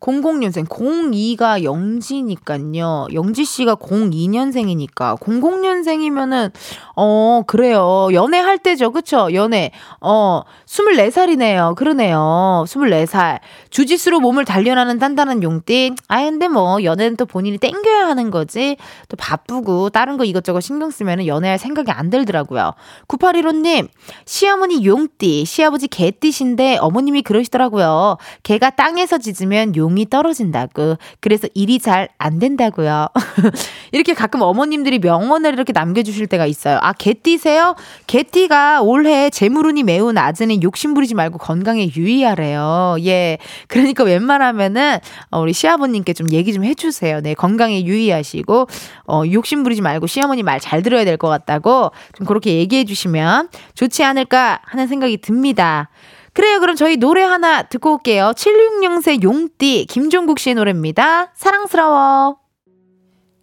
[0.00, 3.08] 00년생 02가 영지니까요.
[3.12, 6.52] 영지 씨가 02년생이니까 00년생이면은
[6.96, 8.08] 어 그래요.
[8.12, 8.92] 연애할 때죠.
[8.92, 9.28] 그쵸?
[9.34, 9.70] 연애.
[10.00, 11.74] 어 24살이네요.
[11.74, 12.64] 그러네요.
[12.66, 13.40] 24살.
[13.68, 15.94] 주짓수로 몸을 단련하는 단단한 용띠.
[16.08, 18.76] 아 근데 뭐 연애는 또 본인이 땡겨야 하는 거지.
[19.08, 22.72] 또 바쁘고 다른 거 이것저것 신경 쓰면은 연애할 생각이 안 들더라고요.
[23.08, 23.88] 9815님,
[24.24, 28.16] 시어머니 용띠, 시아버지 개띠신데 어머님이 그러시더라고요.
[28.42, 30.96] 개가 땅에서 짖으면 용이 떨어진다고.
[31.20, 33.08] 그래서 일이 잘 안 된다고요.
[33.92, 36.78] 이렇게 가끔 어머님들이 명언을 이렇게 남겨주실 때가 있어요.
[36.82, 37.74] 아, 개띠세요?
[38.06, 42.96] 개띠가 올해 재물운이 매우 낮으니 욕심 부리지 말고 건강에 유의하래요.
[43.04, 43.38] 예.
[43.68, 44.98] 그러니까 웬만하면은
[45.30, 47.20] 어, 우리 시아버님께 좀 얘기 좀 해주세요.
[47.20, 48.66] 네, 건강에 유의하시고
[49.06, 53.48] 어, 욕심 부리지 말고 시어머니 말 잘 들어야 될 것 같다고 좀 그렇게 얘기해 주시면
[53.74, 55.88] 좋지 않을까 하는 생각이 듭니다.
[56.32, 56.60] 그래요.
[56.60, 58.32] 그럼 저희 노래 하나 듣고 올게요.
[58.34, 61.32] 760세 용띠 김종국 씨의 노래입니다.
[61.34, 62.39] 사랑스러워.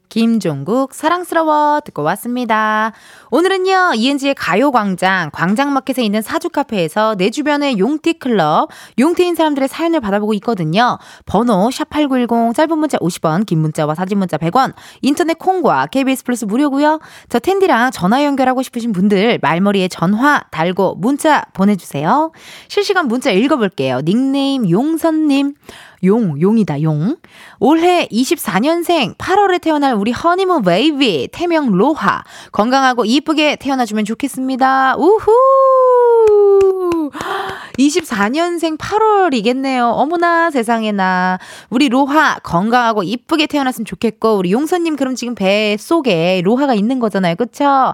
[0.09, 2.93] 김종국 사랑스러워 듣고 왔습니다.
[3.31, 10.33] 오늘은요 이은지의 가요광장 광장마켓에 있는 사주 카페에서 내 주변의 용띠 클럽 용띠인 사람들의 사연을 받아보고
[10.35, 10.97] 있거든요.
[11.25, 16.99] 번호 샵8910 짧은 문자 50원 긴 문자와 사진 문자 100원 인터넷 콩과 KBS 플러스 무료고요.
[17.29, 22.31] 저 텐디랑 전화 연결하고 싶으신 분들 말머리에 전화 달고 문자 보내주세요.
[22.67, 24.01] 실시간 문자 읽어볼게요.
[24.03, 25.55] 닉네임 용선님
[26.03, 27.17] 용, 용이다, 용.
[27.59, 32.23] 올해 24년생 8월에 태어날 우리 허니문 베이비, 태명 로하.
[32.51, 34.95] 건강하고 이쁘게 태어나주면 좋겠습니다.
[34.97, 35.33] 우후!
[37.77, 39.91] 24년생 8월이겠네요.
[39.93, 41.39] 어머나 세상에나.
[41.69, 47.35] 우리 로하 건강하고 이쁘게 태어났으면 좋겠고 우리 용선님 그럼 지금 배 속에 로하가 있는 거잖아요.
[47.35, 47.93] 그쵸?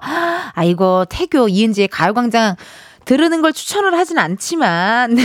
[0.54, 2.56] 아이고 태교 이은지의 가요광장
[3.06, 5.18] 들으는 걸 추천을 하진 않지만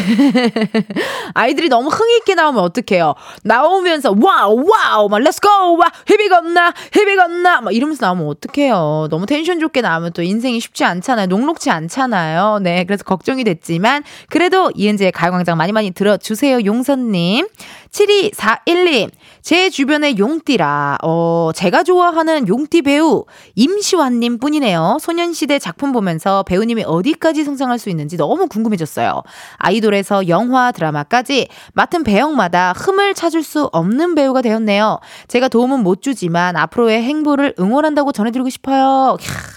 [1.34, 3.14] 아이들이 너무 흥이 있게 나오면 어떡해요?
[3.42, 9.08] 나오면서 와우 와우 막 let's go 와 힘이 건나 힘이 건나 막 이러면서 나오면 어떡해요?
[9.10, 11.26] 너무 텐션 좋게 나오면 또 인생이 쉽지 않잖아요.
[11.26, 12.60] 녹록지 않잖아요.
[12.62, 17.46] 네 그래서 걱정이 됐지만 그래도 이은지의 가요광장 많이 많이 들어주세요 용선님.
[17.90, 19.10] 7241님,
[19.48, 23.24] 제 주변에 용띠라, 어, 제가 좋아하는 용띠 배우
[23.54, 24.98] 임시완님 뿐이네요.
[25.00, 29.22] 소년시대 작품 보면서 배우님이 어디까지 성장할 수 있는지 너무 궁금해졌어요.
[29.56, 35.00] 아이돌에서 영화, 드라마까지 맡은 배역마다 흠을 찾을 수 없는 배우가 되었네요.
[35.28, 39.16] 제가 도움은 못 주지만 앞으로의 행보를 응원한다고 전해드리고 싶어요.
[39.18, 39.48] 캬,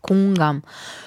[0.00, 0.62] 공감.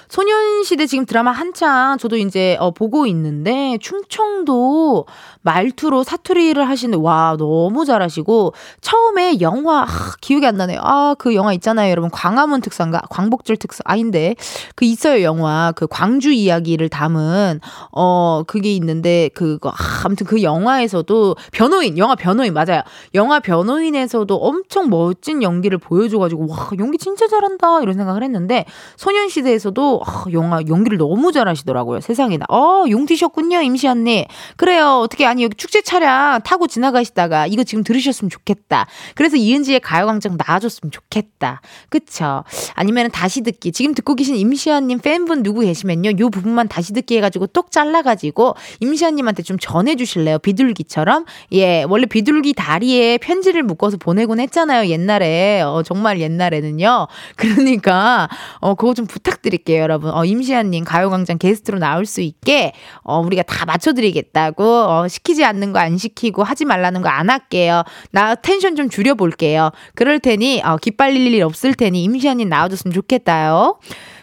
[0.08, 5.06] 소년시대 지금 드라마 한창 저도 이제 어, 보고 있는데 충청도
[5.44, 9.86] 말투로 사투리를 하시는데 와 너무 잘하시고 처음에 영화 아,
[10.20, 10.80] 기억이 안 나네요.
[10.82, 14.34] 아 그 영화 있잖아요, 여러분 광화문 특사인가 광복절 특사 아닌데
[14.74, 17.60] 그 있어요 영화 그 광주 이야기를 담은
[17.92, 19.74] 어 그게 있는데 그거 아,
[20.04, 22.82] 아무튼 그 영화에서도 변호인 영화 변호인 맞아요.
[23.14, 28.64] 영화 변호인에서도 엄청 멋진 연기를 보여줘가지고 와 연기 진짜 잘한다 이런 생각을 했는데
[28.96, 32.00] 소년시대에서도 아, 영화 연기를 너무 잘하시더라고요.
[32.00, 32.46] 세상에나.
[32.48, 34.26] 어, 용티셨군요, 임시 언니.
[34.56, 35.00] 그래요.
[35.04, 38.86] 어떻게 아니 여기 축제 차량 타고 지나가시다가 이거 지금 들으셨으면 좋겠다.
[39.16, 41.60] 그래서 이은지의 가요광장 나와줬으면 좋겠다.
[41.88, 42.44] 그쵸?
[42.74, 43.72] 아니면 다시 듣기.
[43.72, 46.12] 지금 듣고 계신 임시연님 팬분 누구 계시면요.
[46.20, 50.38] 요 부분만 다시 듣기 해가지고 똑 잘라가지고 임시연님한테 좀 전해주실래요?
[50.38, 51.24] 비둘기처럼.
[51.52, 54.88] 예, 원래 비둘기 다리에 편지를 묶어서 보내곤 했잖아요.
[54.88, 55.62] 옛날에.
[55.62, 57.08] 어, 정말 옛날에는요.
[57.34, 58.28] 그러니까,
[58.60, 60.12] 어, 그거 좀 부탁드릴게요, 여러분.
[60.12, 62.72] 어, 임시연님 가요광장 게스트로 나올 수 있게,
[63.02, 67.30] 어, 우리가 다 맞춰드리겠다고, 어, 시 키지 않는 거 안 시키고 하지 말라는 거 안
[67.30, 67.82] 할게요.
[68.12, 69.70] 나 텐션 좀 줄여볼게요.
[69.94, 73.78] 그럴 테니, 어, 기빨릴 일 없을 테니 임시연님 나와줬으면 좋겠다요.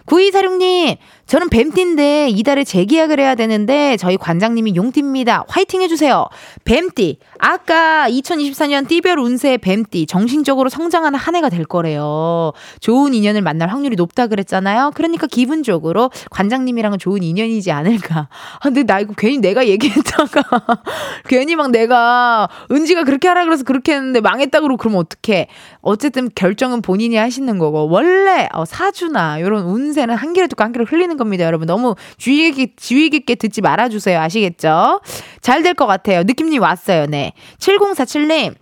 [0.05, 0.97] 9246님,
[1.31, 5.45] 저는 뱀띠인데 이달에 재계약을 해야 되는데 저희 관장님이 용띠입니다.
[5.47, 6.25] 화이팅 해주세요.
[6.65, 7.19] 뱀띠.
[7.39, 10.07] 아까 2024년 띠별 운세 뱀띠.
[10.07, 12.51] 정신적으로 성장하는 한 해가 될 거래요.
[12.81, 14.91] 좋은 인연을 만날 확률이 높다 그랬잖아요.
[14.93, 18.27] 그러니까 기분적으로 관장님이랑은 좋은 인연이지 않을까.
[18.55, 20.43] 아, 근데 나 이거 괜히 내가 얘기했다가
[21.29, 25.47] 괜히 막 내가 은지가 그렇게 하라 그래서 그렇게 했는데 망했다 그러고 그러면 어떡해.
[25.79, 30.85] 어쨌든 결정은 본인이 하시는 거고 원래 어, 사주나 이런 운세는 한 개를 듣고 한 개를
[30.85, 31.67] 흘리는 겁니다, 여러분.
[31.67, 34.19] 너무 주의 깊게, 주의 깊게 듣지 말아주세요.
[34.19, 35.01] 아시겠죠?
[35.41, 36.23] 잘 될 것 같아요.
[36.23, 37.33] 느낌님 왔어요, 네.
[37.59, 38.55] 7047님.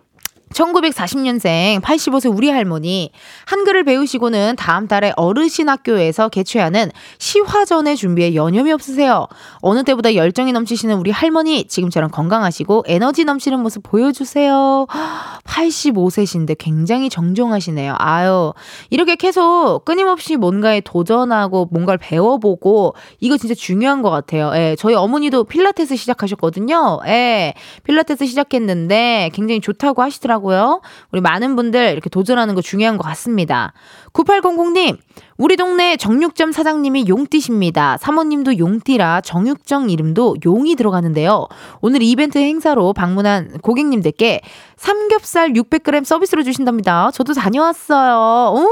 [0.53, 3.11] 1940년생 85세 우리 할머니
[3.45, 9.27] 한글을 배우시고는 다음 달에 어르신 학교에서 개최하는 시화전의 준비에 여념이 없으세요.
[9.61, 14.87] 어느 때보다 열정이 넘치시는 우리 할머니 지금처럼 건강하시고 에너지 넘치는 모습 보여주세요.
[15.45, 17.95] 85세신데 굉장히 정정하시네요.
[17.97, 18.53] 아유,
[18.89, 24.51] 이렇게 계속 끊임없이 뭔가에 도전하고 뭔가를 배워보고 이거 진짜 중요한 것 같아요.
[24.55, 26.99] 예, 저희 어머니도 필라테스 시작하셨거든요.
[27.07, 30.38] 예, 필라테스 시작했는데 굉장히 좋다고 하시더라고요.
[31.11, 33.73] 우리 많은 분들 이렇게 도전하는 거 중요한 것 같습니다.
[34.13, 34.97] 9800님,
[35.37, 37.97] 우리 동네 정육점 사장님이 용띠십니다.
[37.97, 41.47] 사모님도 용띠라 정육점 이름도 용이 들어가는데요.
[41.81, 44.41] 오늘 이벤트 행사로 방문한 고객님들께
[44.75, 47.11] 삼겹살 600g 서비스로 주신답니다.
[47.11, 48.53] 저도 다녀왔어요.
[48.55, 48.67] 오,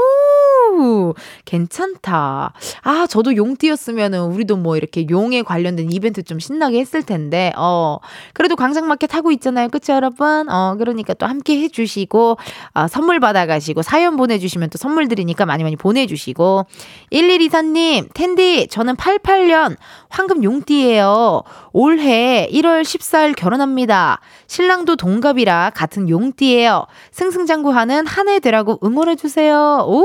[1.44, 2.52] 괜찮다.
[2.82, 7.98] 아, 저도 용띠였으면은 우리도 뭐 이렇게 용에 관련된 이벤트 좀 신나게 했을 텐데, 어,
[8.34, 9.68] 그래도 광장마켓 하고 있잖아요.
[9.68, 10.48] 그쵸, 여러분?
[10.48, 12.36] 어, 그러니까 또 함께 해주시고,
[12.74, 16.66] 아, 선물 받아가시고, 사연 보내주시면 또 선물 드리니까 많이 많이 보내주시고,
[17.12, 19.76] 1124님, 텐디, 저는 88년
[20.10, 21.42] 황금 용띠예요.
[21.72, 24.20] 올해 1월 14일 결혼합니다.
[24.46, 26.86] 신랑도 동갑이라 같은 용띠예요.
[27.10, 29.86] 승승장구하는 한 해 되라고 응원해주세요.
[29.88, 30.04] 오!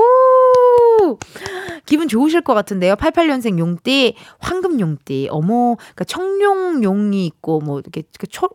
[1.86, 2.96] 기분 좋으실 것 같은데요.
[2.96, 5.28] 88년생 용띠, 황금 용띠.
[5.32, 8.50] 어머, 그러니까 청룡 용이 있고, 뭐, 이렇게, 그 초,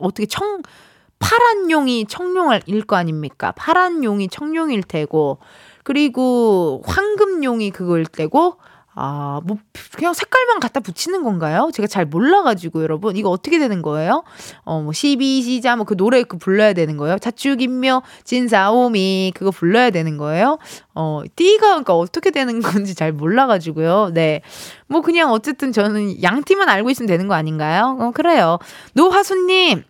[0.00, 0.62] 어떻게 청,
[1.18, 3.52] 파란 용이 청룡일 거 아닙니까?
[3.52, 5.38] 파란 용이 청룡일 테고,
[5.82, 8.56] 그리고 황금 용이 그거일 때고,
[8.94, 9.56] 아, 뭐,
[9.94, 11.70] 그냥 색깔만 갖다 붙이는 건가요?
[11.72, 13.16] 제가 잘 몰라가지고, 여러분.
[13.16, 14.24] 이거 어떻게 되는 거예요?
[14.64, 17.18] 어, 뭐, 12시자, 뭐, 그 노래 그 불러야 되는 거예요?
[17.18, 20.58] 자축인묘, 진사오미, 그거 불러야 되는 거예요?
[20.94, 24.10] 어, 띠가, 그러니까 어떻게 되는 건지 잘 몰라가지고요.
[24.12, 24.42] 네.
[24.88, 27.96] 뭐, 그냥 어쨌든 저는 양티만 알고 있으면 되는 거 아닌가요?
[28.00, 28.58] 어, 그래요.
[28.94, 29.84] 노화수님,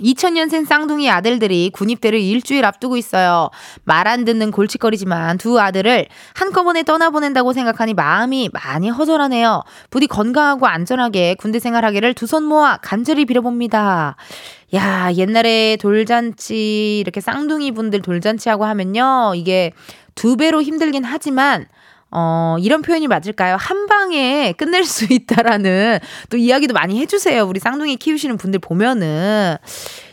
[0.00, 3.50] 2000년생 쌍둥이 아들들이 군입대를 일주일 앞두고 있어요.
[3.84, 9.62] 말 안 듣는 골칫거리지만 두 아들을 한꺼번에 떠나보낸다고 생각하니 마음이 많이 허전하네요.
[9.90, 14.16] 부디 건강하고 안전하게 군대 생활하기를 두 손 모아 간절히 빌어봅니다.
[14.74, 19.32] 야, 옛날에 돌잔치, 이렇게 쌍둥이 분들 돌잔치하고 하면요.
[19.34, 19.72] 이게
[20.14, 21.66] 두 배로 힘들긴 하지만
[22.12, 23.56] 어, 이런 표현이 맞을까요?
[23.58, 25.98] 한 방에 끝낼 수 있다라는
[26.28, 27.44] 또 이야기도 많이 해주세요.
[27.44, 29.56] 우리 쌍둥이 키우시는 분들 보면은.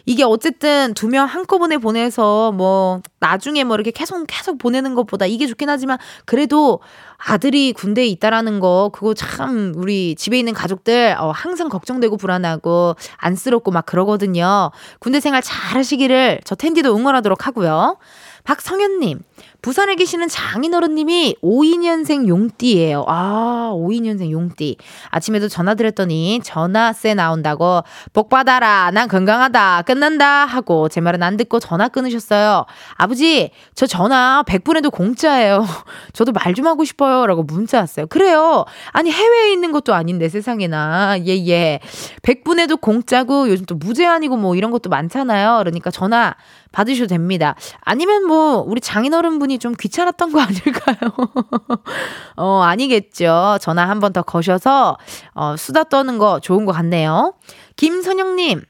[0.10, 5.48] 이게 어쨌든 두 명 한꺼번에 보내서 뭐 나중에 뭐 이렇게 계속 계속 보내는 것보다 이게
[5.48, 6.80] 좋긴 하지만 그래도
[7.18, 13.72] 아들이 군대에 있다라는 거 그거 참 우리 집에 있는 가족들 어, 항상 걱정되고 불안하고 안쓰럽고
[13.72, 14.72] 막 그러거든요.
[15.00, 17.98] 군대 생활 잘 하시기를 저 텐디도 응원하도록 하고요.
[18.46, 19.20] 박성현님,
[19.62, 23.06] 부산에 계시는 장인어른님이 52년생 용띠예요.
[23.08, 24.78] 아, 52년생 용띠.
[25.10, 27.82] 아침에도 전화 드렸더니 전화세 나온다고
[28.14, 28.92] 복 받아라.
[28.92, 29.84] 난 건강하다.
[29.84, 32.66] 끝난다 하고 제 말은 안 듣고 전화 끊으셨어요.
[32.96, 35.66] 아버지, 저 전화 100분에도 공짜예요.
[36.14, 38.08] 저도 말 좀 하고 싶어요라고 문자 왔어요.
[38.08, 38.66] 그래요.
[38.92, 41.20] 아니 해외에 있는 것도 아닌데 세상에나.
[41.28, 41.80] 예, 예.
[42.24, 45.60] 100분에도 공짜고 요즘 또 무제한이고 뭐 이런 것도 많잖아요.
[45.60, 46.34] 그러니까 전화
[46.72, 47.56] 받으셔도 됩니다.
[47.82, 50.98] 아니면 뭐 우리 장인어른 분이 좀 귀찮았던 거 아닐까요?
[52.38, 53.58] 어, 아니겠죠.
[53.62, 54.98] 전화 한 번 더 거셔서
[55.34, 57.34] 어, 수다 떠는 거 좋은 것 같네요.
[57.76, 58.62] 김선영님.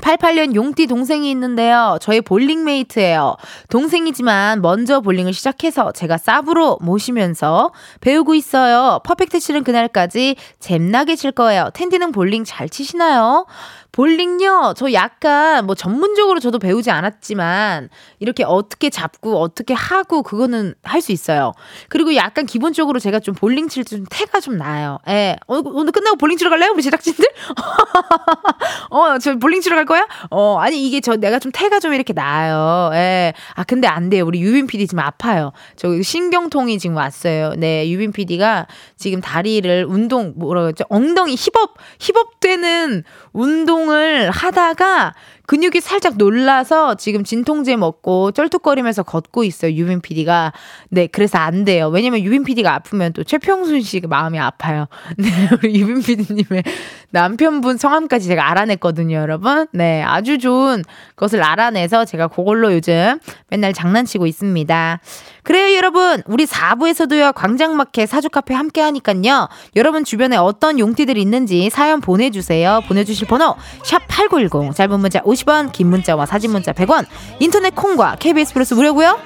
[0.00, 1.98] 88년 용띠 동생이 있는데요.
[2.00, 3.36] 저의 볼링 메이트예요.
[3.68, 9.00] 동생이지만 먼저 볼링을 시작해서 제가 쌉으로 모시면서 배우고 있어요.
[9.04, 11.68] 퍼펙트 치는 그날까지 잼나게 칠 거예요.
[11.74, 13.44] 텐디는 볼링 잘 치시나요?
[13.92, 17.88] 볼링요, 저 약간 뭐 전문적으로 저도 배우지 않았지만
[18.20, 21.52] 이렇게 어떻게 잡고 어떻게 하고 그거는 할 수 있어요.
[21.88, 24.98] 그리고 약간 기본적으로 제가 좀 볼링 칠 때 좀 태가 좀 나요.
[25.08, 25.36] 예.
[25.46, 26.72] 어, 오늘 끝나고 볼링 치러 갈래요?
[26.74, 27.24] 우리 제작진들?
[28.90, 30.06] 어, 저 볼링 치러 갈 거야?
[30.30, 32.90] 어, 아니 이게 저 내가 좀 태가 좀 이렇게 나요.
[32.92, 33.32] 예.
[33.54, 34.26] 아, 근데 안 돼요.
[34.26, 35.52] 우리 유빈 PD 지금 아파요.
[35.76, 37.54] 저 신경통이 지금 왔어요.
[37.56, 38.66] 네, 유빈 PD가
[38.96, 40.84] 지금 다리를 운동 뭐라 그랬죠?
[40.90, 45.14] 엉덩이 hip up hip up되는 운동 을 하다가
[45.50, 49.72] 근육이 살짝 놀라서 지금 진통제 먹고 쩔뚝거리면서 걷고 있어요.
[49.72, 50.52] 유빈 PD가.
[50.90, 51.88] 네, 그래서 안 돼요.
[51.88, 54.86] 왜냐면 유빈 PD가 아프면 또 최평순 씨가 마음이 아파요.
[55.18, 55.26] 네,
[55.60, 56.62] 우리 유빈 PD님의
[57.10, 59.66] 남편분 성함까지 제가 알아냈거든요, 여러분.
[59.72, 60.84] 네, 아주 좋은
[61.16, 65.00] 것을 알아내서 제가 그걸로 요즘 맨날 장난치고 있습니다.
[65.42, 66.22] 그래요, 여러분.
[66.26, 69.48] 우리 4부에서도요, 광장마켓 사주카페 함께 하니깐요.
[69.74, 72.82] 여러분 주변에 어떤 용띠들이 있는지 사연 보내주세요.
[72.86, 74.76] 보내주실 번호, 샵8910.
[74.76, 77.06] 짧은 문자 50 원, 긴 문자와 사진 문자 100원.
[77.38, 79.18] 인터넷 콩과 KBS 플러스 무료고요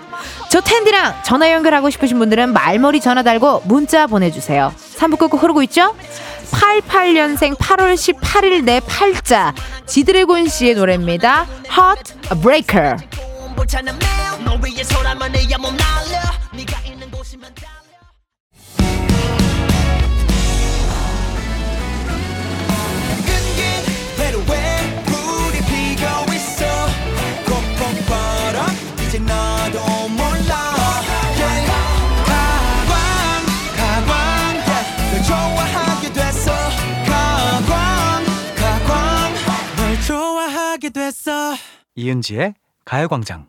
[0.50, 4.72] 저 텐디랑 전화 연결하고 싶으신 분들은 말머리 전화 달고 문자 보내주세요.
[4.96, 5.94] 3부 끝곡 흐르고 있죠?
[6.52, 9.54] 88년생 8월 18일 내 팔자
[9.86, 11.46] 지드래곤 씨의 노래입니다.
[11.76, 12.96] Hot Breaker.
[41.96, 43.46] 이은지의 가요광장.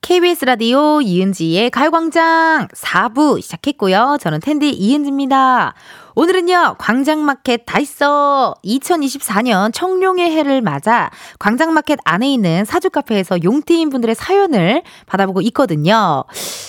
[0.00, 4.18] KBS 라디오 이은지의 가요광장 4부 시작했고요.
[4.20, 5.74] 저는 텐디 이은지입니다.
[6.16, 8.56] 오늘은요, 광장마켓 다 있어!
[8.64, 16.24] 2024년 청룡의 해를 맞아 광장마켓 안에 있는 사주카페에서 용띠인 분들의 사연을 받아보고 있거든요.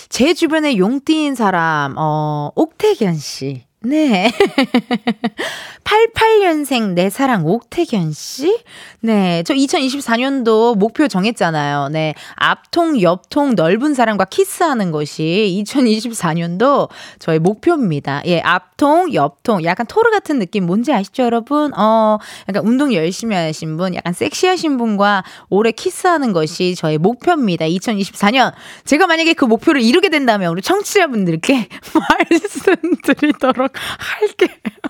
[0.09, 3.65] 제 주변에 용띠인 사람, 어, 옥태견 씨.
[3.85, 4.31] 네.
[5.83, 8.57] 88년생 내 사랑 옥태견 씨?
[9.01, 9.43] 네.
[9.45, 11.89] 저 2024년도 목표 정했잖아요.
[11.89, 12.13] 네.
[12.35, 18.21] 앞통, 옆통, 넓은 사람과 키스하는 것이 2024년도 저의 목표입니다.
[18.25, 18.39] 예.
[18.39, 19.65] 앞통, 옆통.
[19.65, 21.73] 약간 토르 같은 느낌 뭔지 아시죠, 여러분?
[21.77, 22.17] 어,
[22.47, 27.65] 약간 운동 열심히 하신 분, 약간 섹시하신 분과 오래 키스하는 것이 저의 목표입니다.
[27.65, 28.53] 2024년.
[28.85, 31.67] 제가 만약에 그 목표를 이루게 된다면 우리 청취자분들께
[32.31, 34.49] 말씀드리도록 할게요.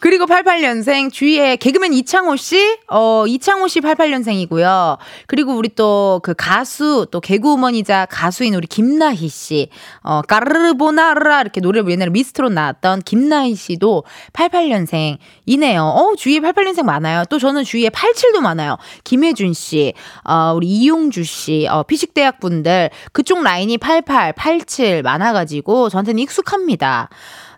[0.00, 4.98] 그리고 88년생 주위에 개그맨 이창호 씨, 어 이창호 씨 88년생이고요.
[5.26, 9.68] 그리고 우리 또 그 가수 또 개그우먼이자 가수인 우리 김나희 씨,
[10.02, 15.78] 어 까르르보나라 이렇게 노래를 옛날에 미스트롯 나왔던 김나희 씨도 88년생이네요.
[15.80, 17.24] 어 주위에 88년생 많아요.
[17.28, 18.76] 또 저는 주위에 87도 많아요.
[19.04, 19.94] 김혜준 씨,
[20.24, 27.08] 어 우리 이용주 씨, 어 피식대학 분들 그쪽 라인이 88, 87 많아가지고 저한테는 익숙합니다.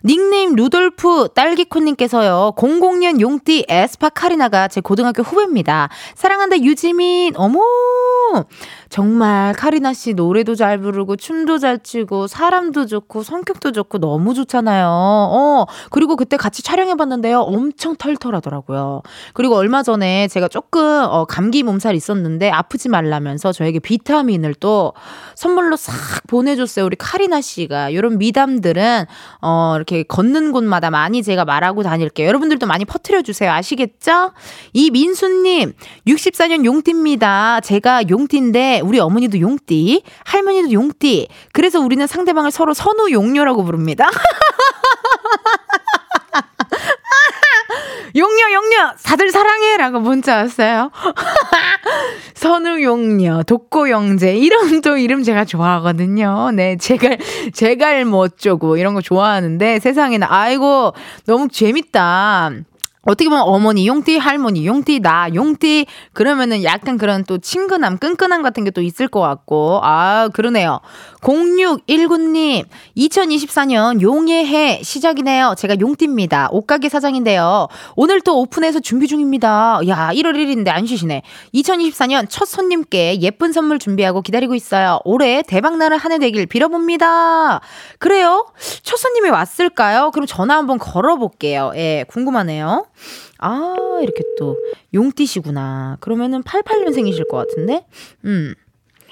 [0.03, 2.53] 닉네임 루돌프 딸기콘님께서요.
[2.57, 5.89] 00년 용띠 에스파 카리나가 제 고등학교 후배입니다.
[6.15, 7.35] 사랑한다 유지민.
[7.35, 7.59] 어머.
[8.91, 14.85] 정말 카리나 씨 노래도 잘 부르고 춤도 잘 추고 사람도 좋고 성격도 좋고 너무 좋잖아요.
[14.85, 15.65] 어.
[15.91, 17.39] 그리고 그때 같이 촬영해 봤는데요.
[17.39, 19.01] 엄청 털털하더라고요.
[19.33, 24.91] 그리고 얼마 전에 제가 조금 어, 감기 몸살 있었는데 아프지 말라면서 저에게 비타민을 또
[25.35, 25.93] 선물로 싹
[26.27, 26.85] 보내 줬어요.
[26.85, 27.91] 우리 카리나 씨가.
[27.91, 29.05] 이런 미담들은
[29.41, 32.27] 어, 이렇게 걷는 곳마다 많이 제가 말하고 다닐게요.
[32.27, 33.53] 여러분들도 많이 퍼뜨려 주세요.
[33.53, 34.33] 아시겠죠?
[34.73, 35.71] 이 민수 님,
[36.07, 37.61] 64년 용띠입니다.
[37.61, 41.27] 제가 용띠인데 우리 어머니도 용띠, 할머니도 용띠.
[41.53, 44.09] 그래서 우리는 상대방을 서로 선우 용녀라고 부릅니다.
[48.15, 50.91] 용녀 용녀 사들 사랑해라고 문자 왔어요.
[52.35, 56.51] 선우 용녀, 독고 영재 이런 또 이름 제가 좋아하거든요.
[56.51, 57.17] 네, 제갈
[57.53, 60.93] 제갈 뭐 어쩌고 이런 거 좋아하는데 세상에는 아이고
[61.25, 62.51] 너무 재밌다.
[63.03, 68.63] 어떻게 보면 어머니 용띠, 할머니 용띠, 나 용띠 그러면은 약간 그런 또 친근함, 끈끈함 같은
[68.63, 70.79] 게 또 있을 것 같고 아 그러네요.
[71.21, 72.65] 0619님
[72.97, 75.55] 2024년 용의 해 시작이네요.
[75.57, 76.49] 제가 용띠입니다.
[76.51, 77.67] 옷가게 사장인데요.
[77.95, 79.79] 오늘 또 오픈해서 준비 중입니다.
[79.87, 81.21] 야 1월 1일인데 안 쉬시네.
[81.53, 84.99] 2024년 첫 손님께 예쁜 선물 준비하고 기다리고 있어요.
[85.05, 87.61] 올해 대박나는 한 해 되길 빌어봅니다.
[87.99, 88.45] 그래요?
[88.83, 90.11] 첫 손님이 왔을까요?
[90.11, 91.71] 그럼 전화 한번 걸어볼게요.
[91.75, 92.85] 예, 궁금하네요.
[93.39, 94.57] 아, 이렇게 또
[94.93, 95.97] 용띠시구나.
[95.99, 97.85] 그러면은 88년생이실 것 같은데?
[98.25, 98.53] 음.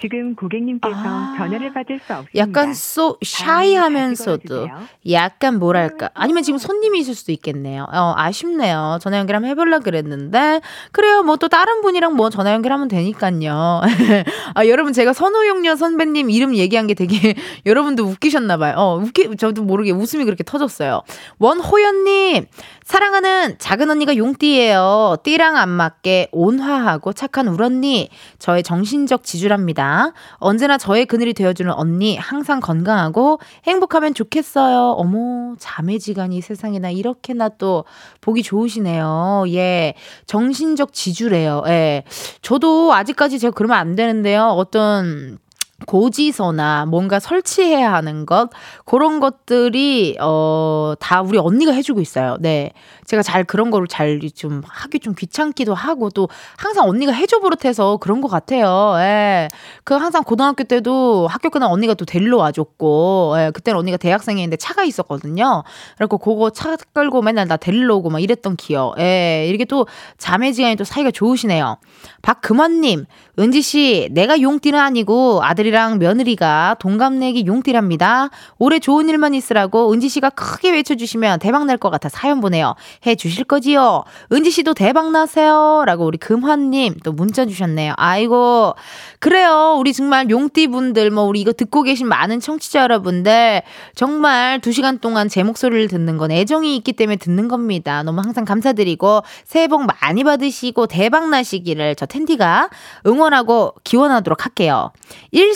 [0.01, 1.35] 지금 고객님께서 아.
[1.37, 2.31] 전화를 받을 수 없습니다.
[2.35, 4.69] 약간 소 샤이하면서도
[5.11, 7.85] 약간 뭐랄까 아니면 지금 손님이 있을 수도 있겠네요.
[7.91, 8.99] 어 아쉽네요.
[9.01, 10.61] 전화 연결 한번 해보려 그랬는데
[10.93, 11.23] 그래요.
[11.23, 13.81] 뭐 또 다른 분이랑 뭐 전화 연결하면 되니까요.
[14.55, 17.35] 아 여러분 제가 선호용녀 선배님 이름 얘기한 게 되게
[17.65, 18.75] 여러분도 웃기셨나봐요.
[18.77, 21.01] 어 웃기 저도 모르게 웃음이 그렇게 터졌어요.
[21.39, 22.45] 원호연님
[22.89, 25.17] 사랑하는 작은 언니가 용띠예요.
[25.21, 28.09] 띠랑 안 맞게 온화하고 착한 울 언니.
[28.39, 30.13] 저의 정신적 지주랍니다.
[30.37, 32.17] 언제나 저의 그늘이 되어주는 언니.
[32.17, 34.95] 항상 건강하고 행복하면 좋겠어요.
[34.97, 37.85] 어머, 자매지간이 세상에나 이렇게나 또
[38.21, 39.43] 보기 좋으시네요.
[39.49, 39.93] 예.
[40.25, 41.61] 정신적 지주래요.
[41.67, 42.05] 예.
[42.41, 44.45] 저도 아직까지 제가 그러면 안 되는데요.
[44.45, 45.37] 어떤
[45.85, 48.49] 고지서나 뭔가 설치해야 하는 것
[48.85, 52.37] 그런 것들이 어 다 우리 언니가 해주고 있어요.
[52.39, 52.71] 네,
[53.05, 56.27] 제가 잘 그런 거를 잘 좀 하기 좀 귀찮기도 하고 또
[56.57, 58.95] 항상 언니가 해줘 버릇해서 그런 것 같아요.
[58.99, 59.47] 예,
[59.83, 64.83] 그 항상 고등학교 때도 학교 끝나 언니가 또 데리러 와줬고, 예, 그때는 언니가 대학생이었는데 차가
[64.83, 65.63] 있었거든요.
[65.97, 68.99] 그래고 그거 차 끌고 맨날 나 데리러 오고 막 이랬던 기억.
[68.99, 71.77] 예, 이렇게 또 자매지간이 또 사이가 좋으시네요.
[72.21, 73.05] 박금환님,
[73.39, 78.29] 은지 씨, 내가 용띠는 아니고 아들이 아들이랑 며느리가 동갑내기 용띠랍니다.
[78.57, 82.75] 올해 좋은 일만 있으라고 은지 씨가 크게 외쳐주시면 대박 날 것 같아 사연 보내요.
[83.05, 84.03] 해 주실 거지요?
[84.33, 85.83] 은지 씨도 대박 나세요.
[85.85, 87.93] 라고 우리 금환님 또 문자 주셨네요.
[87.95, 88.75] 아이고
[89.19, 89.75] 그래요.
[89.79, 93.61] 우리 정말 용띠 분들 뭐 우리 이거 듣고 계신 많은 청취자 여러분들
[93.95, 98.03] 정말 두 시간 동안 제 목소리를 듣는 건 애정이 있기 때문에 듣는 겁니다.
[98.03, 102.69] 너무 항상 감사드리고 새해 복 많이 받으시고 대박 나시기를 저 텐디가
[103.05, 104.91] 응원하고 기원하도록 할게요.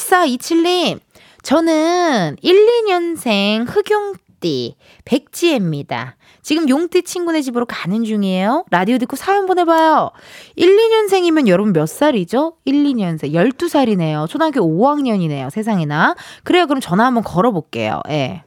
[0.03, 0.99] 1427님,
[1.41, 4.75] 저는 1, 2년생 흑용띠
[5.05, 6.17] 백지혜입니다.
[6.41, 8.65] 지금 용띠 친구네 집으로 가는 중이에요.
[8.69, 10.11] 라디오 듣고 사연 보내봐요.
[10.55, 12.57] 1, 2년생이면 여러분 몇 살이죠?
[12.65, 13.33] 1, 2년생.
[13.33, 14.27] 12살이네요.
[14.27, 15.49] 초등학교 5학년이네요.
[15.49, 16.15] 세상에나.
[16.43, 16.67] 그래요.
[16.67, 18.01] 그럼 전화 한번 걸어볼게요.
[18.09, 18.43] 예.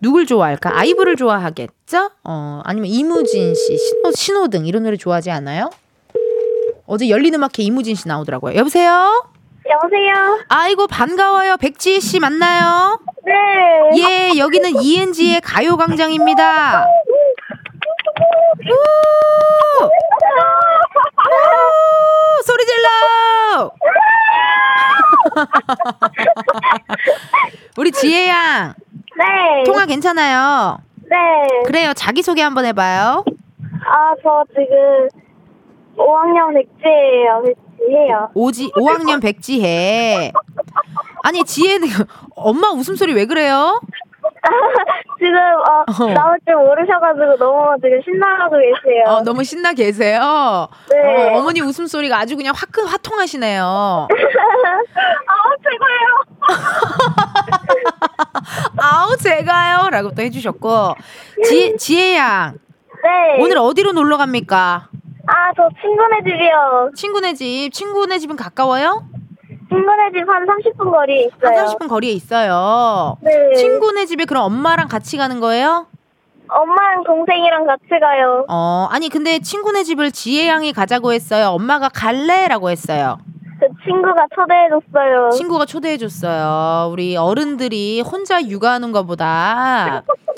[0.00, 0.78] 누굴 좋아할까?
[0.78, 2.10] 아이브를 좋아하겠죠?
[2.24, 5.70] 어, 아니면 이무진 씨, 신호, 신호등 이런 노래 좋아하지 않아요?
[6.86, 8.56] 어제 열린 음악회 이무진 씨 나오더라고요.
[8.56, 9.30] 여보세요?
[9.70, 10.40] 여보세요?
[10.48, 11.56] 아이고 반가워요.
[11.58, 12.98] 백지혜 씨 맞나요?
[13.24, 13.34] 네.
[13.96, 16.86] 예, 여기는 이은지의 가요광장입니다.
[18.68, 18.72] 우!
[19.84, 19.90] 우!
[22.44, 23.70] 소리 질러!
[27.78, 28.74] 우리 지혜 양
[29.16, 29.62] 네.
[29.64, 30.78] 통화 괜찮아요?
[31.08, 31.16] 네.
[31.66, 31.92] 그래요.
[31.94, 33.24] 자기 소개 한번 해봐요.
[33.86, 35.08] 아, 저 지금
[35.96, 37.42] 5학년 백지예요.
[37.90, 38.30] 백지예요.
[38.34, 40.32] 오지 5학년 백지혜.
[41.22, 41.88] 아니 지혜는
[42.36, 43.80] 엄마 웃음소리 왜 그래요?
[45.18, 46.14] 지금 어, 어.
[46.14, 49.04] 나올 줄 모르셔가지고 너무 지금 신나가고 계세요.
[49.06, 50.68] 어, 너무 신나 계세요.
[50.90, 51.34] 네.
[51.34, 54.08] 어, 머니 웃음소리가 아주 그냥 화끈 화통하시네요.
[54.08, 56.20] 아, 최고예요.
[58.78, 60.94] 아우 제가요 라고 또 해주셨고
[61.44, 62.54] 지, 지혜 양
[63.02, 63.42] 네.
[63.42, 64.88] 오늘 어디로 놀러 갑니까?
[65.32, 66.90] 아, 저 친구네 집이요.
[66.94, 69.04] 친구네 집 친구네 집은 가까워요?
[69.68, 71.66] 친구네 집 한 30분 거리에 한 있어요.
[71.66, 73.16] 30분 거리에 있어요.
[73.22, 73.54] 네.
[73.54, 75.86] 친구네 집에 그럼 엄마랑 같이 가는 거예요?
[76.48, 78.44] 엄마랑 동생이랑 같이 가요.
[78.48, 81.50] 어 아니 근데 친구네 집을 지혜 양이 가자고 했어요.
[81.50, 83.18] 엄마가 갈래라고 했어요.
[83.60, 85.30] 그 친구가 초대해줬어요.
[85.30, 86.90] 친구가 초대해 줬어요.
[86.90, 90.02] 우리 어른들이 혼자 육아하는 것보다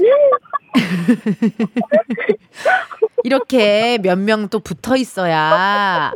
[3.25, 6.13] 이렇게 몇 명 또 붙어 있어야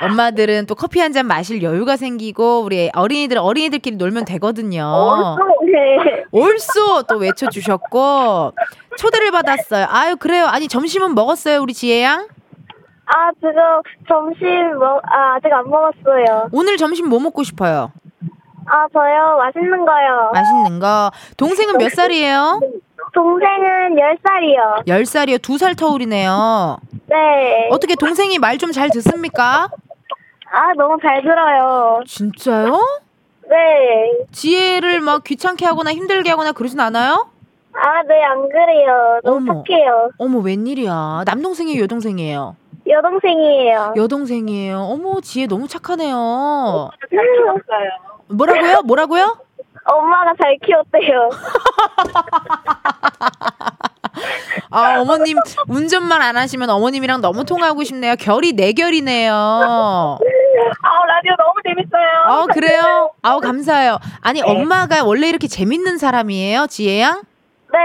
[0.00, 5.36] 엄마들은 또 커피 한 잔 마실 여유가 생기고 우리 어린이들 어린이들끼리 놀면 되거든요.
[5.64, 6.24] 네.
[6.30, 8.52] 옳소 또 외쳐 주셨고
[8.96, 9.86] 초대를 받았어요.
[9.88, 10.46] 아유 그래요.
[10.46, 12.28] 아니 점심은 먹었어요 우리 지혜 양?
[13.10, 13.54] 아, 지금
[14.06, 16.50] 점심 먹, 아, 아직 안 먹었어요.
[16.52, 17.90] 오늘 점심 뭐 먹고 싶어요?
[18.66, 19.38] 아, 저요?
[19.38, 20.30] 맛있는 거요.
[20.34, 21.10] 맛있는 거.
[21.38, 22.60] 동생은 몇 살이에요?
[23.12, 24.86] 동생은 10살이요.
[24.86, 25.42] 10살이요.
[25.42, 26.78] 두 살 터울이네요.
[27.06, 27.68] 네.
[27.70, 29.68] 어떻게 동생이 말 좀 잘 듣습니까?
[30.50, 32.00] 아, 너무 잘 들어요.
[32.06, 32.72] 진짜요?
[33.48, 34.26] 네.
[34.32, 37.28] 지혜를 막 귀찮게 하거나 힘들게 하거나 그러진 않아요?
[37.72, 39.20] 아, 네, 안 그래요.
[39.24, 39.62] 너무 어머.
[39.66, 40.10] 착해요.
[40.18, 41.22] 어머, 웬일이야.
[41.26, 42.56] 남동생이에요, 여동생이에요?
[42.88, 43.94] 여동생이에요.
[43.96, 44.78] 여동생이에요.
[44.80, 46.90] 어머, 지혜 너무 착하네요.
[47.00, 47.90] 잘 키웠어요.
[48.30, 48.82] 뭐라고요?
[48.82, 49.36] 뭐라고요?
[49.88, 51.30] 엄마가 잘 키웠대요.
[54.70, 58.16] 아, 어머님, 운전만 안 하시면 어머님이랑 너무 통하고 싶네요.
[58.16, 59.32] 결이 네 결이네요.
[59.32, 60.18] 아,
[61.06, 62.08] 라디오 너무 재밌어요.
[62.26, 63.10] 아, 그래요?
[63.22, 63.98] 아우, 감사해요.
[64.20, 67.22] 아니, 엄마가 원래 이렇게 재밌는 사람이에요, 지혜 양?
[67.72, 67.78] 네.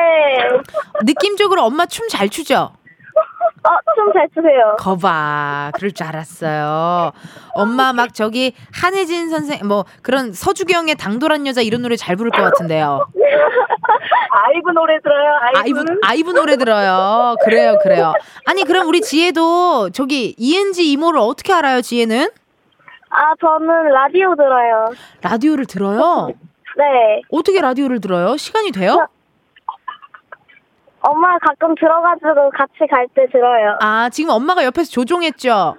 [1.03, 2.71] 느낌적으로 엄마 춤 잘 추죠?
[3.65, 4.75] 어, 좀 잘 추세요.
[4.79, 7.11] 거봐, 그럴 줄 알았어요.
[7.53, 12.41] 엄마 막 저기 한혜진 선생, 뭐 그런 서주경의 당돌한 여자 이런 노래 잘 부를 것
[12.41, 13.07] 같은데요.
[14.45, 15.31] 아이브 노래 들어요.
[15.55, 15.79] 아이브.
[15.79, 17.35] 아이브, 아이브 노래 들어요.
[17.43, 18.13] 그래요, 그래요.
[18.45, 22.29] 아니, 그럼 우리 지혜도 저기 이은지 이모를 어떻게 알아요, 지혜는?
[23.09, 24.87] 아, 저는 라디오 들어요.
[25.21, 26.27] 라디오를 들어요?
[26.77, 27.21] 네.
[27.31, 28.35] 어떻게 라디오를 들어요?
[28.35, 29.07] 시간이 돼요?
[31.03, 33.77] 엄마 가끔 들어가지고 같이 갈 때 들어요.
[33.81, 35.75] 아, 지금 엄마가 옆에서 조종했죠?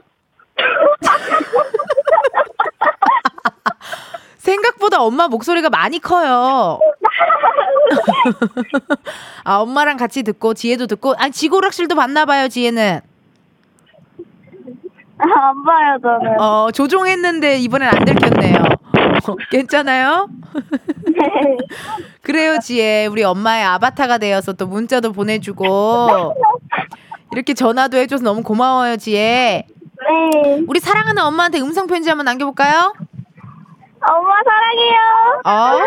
[4.36, 6.78] 생각보다 엄마 목소리가 많이 커요.
[9.44, 13.00] 아, 엄마랑 같이 듣고, 지혜도 듣고, 아, 지고락실도 봤나 봐요, 지혜는.
[15.18, 16.40] 아, 안 봐요, 저는.
[16.40, 18.56] 어, 조종했는데 이번엔 안 들켰네요.
[19.28, 20.28] 어, 괜찮아요?
[21.06, 21.56] 네.
[22.24, 23.06] 그래요, 지혜.
[23.06, 26.34] 우리 엄마의 아바타가 되어서 또 문자도 보내주고,
[27.32, 29.66] 이렇게 전화도 해줘서 너무 고마워요, 지혜.
[30.32, 30.64] 네.
[30.66, 32.94] 우리 사랑하는 엄마한테 음성 편지 한번 남겨볼까요?
[34.06, 35.40] 엄마 사랑해요.
[35.44, 35.78] 아,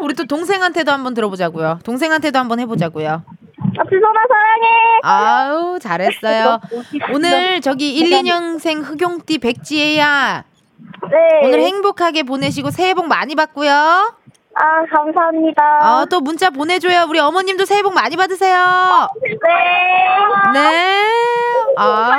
[0.00, 1.80] 우리 또 동생한테도 한번 들어보자고요.
[1.84, 3.08] 동생한테도 한번 해보자고요.
[3.10, 5.00] 아, 지선아 사랑해.
[5.02, 6.60] 아우, 잘했어요.
[7.12, 10.44] 오늘 저기 1, 2년생 흑용띠 백지혜야.
[11.10, 11.46] 네.
[11.46, 14.14] 오늘 행복하게 보내시고 새해 복 많이 받고요.
[14.60, 15.62] 아, 감사합니다.
[16.00, 17.06] 어, 또 문자 보내줘요.
[17.08, 19.08] 우리 어머님도 새해 복 많이 받으세요.
[19.22, 20.60] 네.
[20.60, 21.04] 네.
[21.76, 22.10] 아,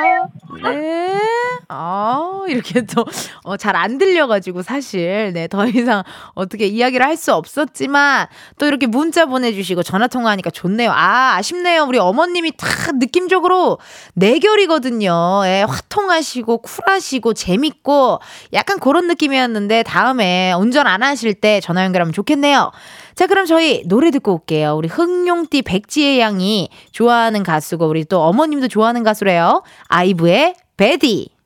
[0.63, 1.19] 네.
[1.67, 3.05] 아, 이렇게 또,
[3.43, 5.31] 어, 잘 안 들려가지고, 사실.
[5.33, 8.27] 네, 더 이상 어떻게 이야기를 할 수 없었지만,
[8.57, 10.91] 또 이렇게 문자 보내주시고, 전화통화하니까 좋네요.
[10.91, 11.83] 아, 아쉽네요.
[11.83, 13.77] 우리 어머님이 다 느낌적으로
[14.15, 15.41] 내결이거든요.
[15.45, 18.19] 예, 화통하시고, 쿨하시고, 재밌고,
[18.53, 22.71] 약간 그런 느낌이었는데, 다음에 운전 안 하실 때 전화 연결하면 좋겠 네요.
[23.15, 24.75] 자, 그럼 저희 노래 듣고 올게요.
[24.75, 29.63] 우리 흑룡띠 백지혜 양이 좋아하는 가수고, 우리 또 어머님도 좋아하는 가수래요.
[29.87, 31.38] 아이브의 Baddie.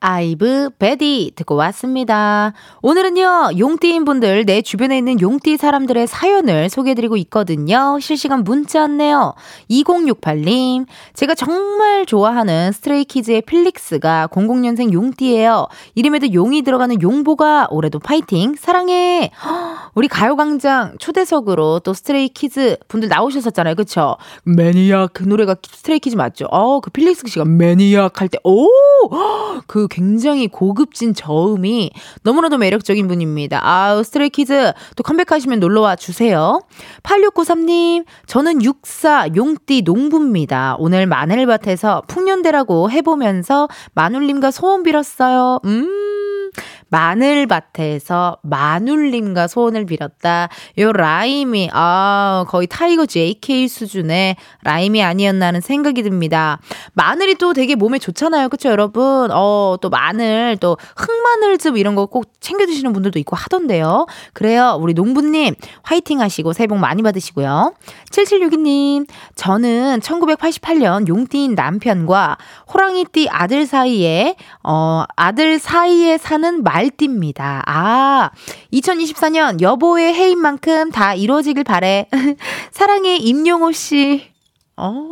[0.00, 2.52] 아이브 Baddie 듣고 왔습니다.
[2.82, 7.98] 오늘은요, 용띠인 분들, 내 주변에 있는 용띠 사람들의 사연을 소개해드리고 있거든요.
[8.00, 9.34] 실시간 문자 왔네요.
[9.68, 15.66] 2068님, 제가 정말 좋아하는 스트레이키즈의 필릭스가 00년생 용띠예요.
[15.96, 19.32] 이름에도 용이 들어가는 용복아 올해도 파이팅, 사랑해.
[19.44, 23.74] 헉, 우리 가요광장 초대석으로 또 스트레이키즈 분들 나오셨었잖아요.
[23.74, 24.16] 그쵸?
[24.44, 26.46] Maniac, 그 노래가 스트레이키즈 맞죠?
[26.52, 28.68] 어, 그 필릭스 씨가 Maniac 할 때, 오!
[29.10, 31.90] 헉, 그 굉장히 고급진 저음이
[32.22, 33.60] 너무나도 매력적인 분입니다.
[33.66, 36.60] 아우, 스트레이키즈 또 컴백하시면 놀러와 주세요.
[37.02, 40.76] 8693님, 저는 육사 용띠 농부입니다.
[40.78, 45.60] 오늘 마늘밭에서 풍년 돼라고 해보면서 마눌님과 소원 빌었어요.
[45.64, 46.50] 음.
[46.90, 50.48] 마늘밭에서 마눌님과 소원을 빌었다.
[50.78, 56.58] 요 라임이, 아, 거의 타이거 JK 수준의 라임이 아니었나 하는 생각이 듭니다.
[56.94, 58.48] 마늘이 또 되게 몸에 좋잖아요.
[58.48, 59.30] 그쵸, 여러분?
[59.32, 64.06] 어, 또 마늘, 또 흑마늘즙 이런 거 꼭 챙겨주시는 분들도 있고 하던데요.
[64.32, 64.78] 그래요.
[64.80, 67.74] 우리 농부님, 화이팅 하시고 새해 복 많이 받으시고요.
[68.10, 72.38] 7762님, 저는 1988년 용띠인 남편과
[72.72, 77.62] 호랑이띠 아들 사이에, 어, 아들 사이에 사는 말 띠입니다.
[77.66, 78.30] 아,
[78.72, 82.06] 2024년 여보의 해인 만큼 다 이루어지길 바래.
[82.72, 84.38] 사랑해, 임용호 씨.
[84.80, 85.10] 어,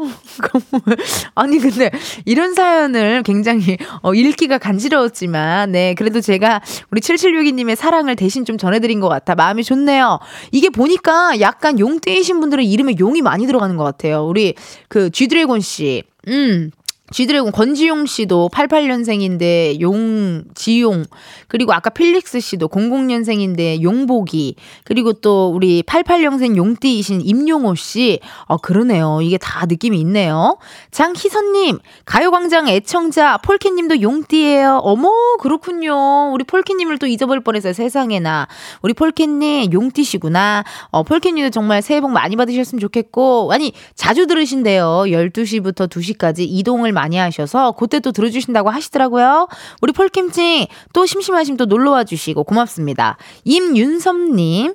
[1.34, 1.90] 아니, 근데
[2.24, 6.62] 이런 사연을 굉장히 어, 읽기가 간지러웠지만, 네, 그래도 제가
[6.92, 9.34] 우리 7762님의 사랑을 대신 좀 전해드린 것 같아.
[9.34, 10.20] 마음이 좋네요.
[10.52, 14.24] 이게 보니까 약간 용띠이신 분들은 이름에 용이 많이 들어가는 것 같아요.
[14.24, 14.54] 우리
[14.88, 16.04] 그 쥐드래곤 씨.
[16.28, 16.70] 음.
[17.12, 21.04] 쥐드래곤 권지용 씨도 88년생인데 용 지용
[21.46, 28.18] 그리고 아까 필릭스 씨도 00년생인데 용복이 그리고 또 우리 88년생 용띠이신 임용호 씨.
[28.46, 29.20] 어 그러네요.
[29.22, 30.58] 이게 다 느낌이 있네요.
[30.90, 34.80] 장희선님 가요광장 애청자 폴키님도 용띠예요.
[34.82, 36.32] 어머 그렇군요.
[36.32, 37.72] 우리 폴키님을 또 잊어버릴 뻔했어요.
[37.72, 38.48] 세상에나
[38.82, 40.64] 우리 폴키님 용띠시구나.
[40.90, 45.04] 어 폴키님도 정말 새해 복 많이 받으셨으면 좋겠고 아니 자주 들으신대요.
[45.06, 49.46] 12시부터 2시까지 이동을 많이 하셔서 그때 또 들어주신다고 하시더라고요.
[49.82, 53.16] 우리 폴킴찡 또 심심하시면 또 놀러와 주시고 고맙습니다.
[53.44, 54.74] 임윤섭님,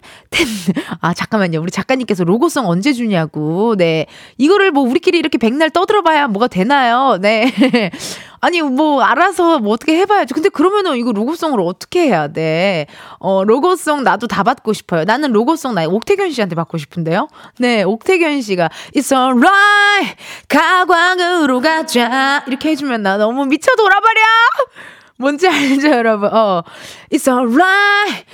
[1.01, 1.59] 아 잠깐만요.
[1.59, 3.75] 우리 작가님께서 로고송 언제 주냐고.
[3.75, 4.05] 네,
[4.37, 7.17] 이거를 뭐 우리끼리 이렇게 백날 떠들어봐야 뭐가 되나요?
[7.19, 7.51] 네.
[8.41, 10.33] 아니 뭐 알아서 뭐 어떻게 해봐야죠.
[10.33, 12.87] 근데 그러면은 이거 로고송을 어떻게 해야 돼?
[13.19, 15.05] 어 로고송 나도 다 받고 싶어요.
[15.05, 17.27] 나는 로고송 나 옥태견 씨한테 받고 싶은데요.
[17.59, 20.15] 네, 옥태견 씨가 It's alright
[20.49, 24.21] 가광으로 가자 이렇게 해주면 나 너무 미쳐 돌아버려.
[25.17, 26.33] 뭔지 알죠, 여러분?
[26.33, 26.63] 어,
[27.11, 28.25] It's alright.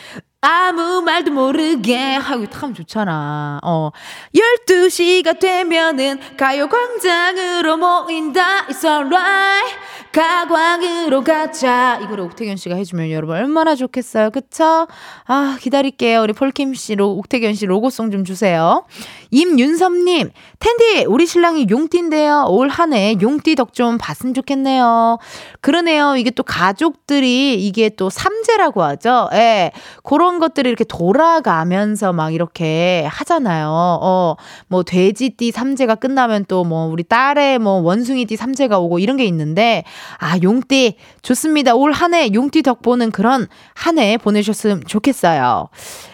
[0.41, 3.59] 아무 말도 모르게 하고 탁 하면 좋잖아.
[3.63, 3.89] 어.
[4.35, 8.67] 12시가 되면은 가요광장으로 모인다.
[8.67, 9.75] It's alright.
[10.17, 11.99] 가광으로 가자.
[12.01, 14.31] 이거를 옥태견 씨가 해주면 여러분 얼마나 좋겠어요.
[14.31, 14.87] 그쵸?
[15.27, 16.23] 아, 기다릴게요.
[16.23, 18.83] 우리 폴킴 씨, 로, 옥태견 씨 로고송 좀 주세요.
[19.29, 22.47] 임윤섭님, 텐디, 우리 신랑이 용띠인데요.
[22.49, 25.19] 올 한 해 용띠 덕 좀 봤으면 좋겠네요.
[25.61, 26.15] 그러네요.
[26.15, 29.29] 이게 또 가족들이 이게 또 삼재라고 하죠.
[29.33, 29.71] 예.
[30.03, 33.67] 그런 것들이 이렇게 돌아가면서 막 이렇게 하잖아요.
[34.01, 34.35] 어,
[34.67, 39.83] 뭐 돼지띠 삼재가 끝나면 또 뭐 우리 딸의 뭐 원숭이띠 삼재가 오고 이런 게 있는데
[40.19, 41.75] 아, 용띠 좋습니다.
[41.75, 45.69] 올 한 해 용띠 덕 보는 그런 한 해 보내셨으면 좋겠어요.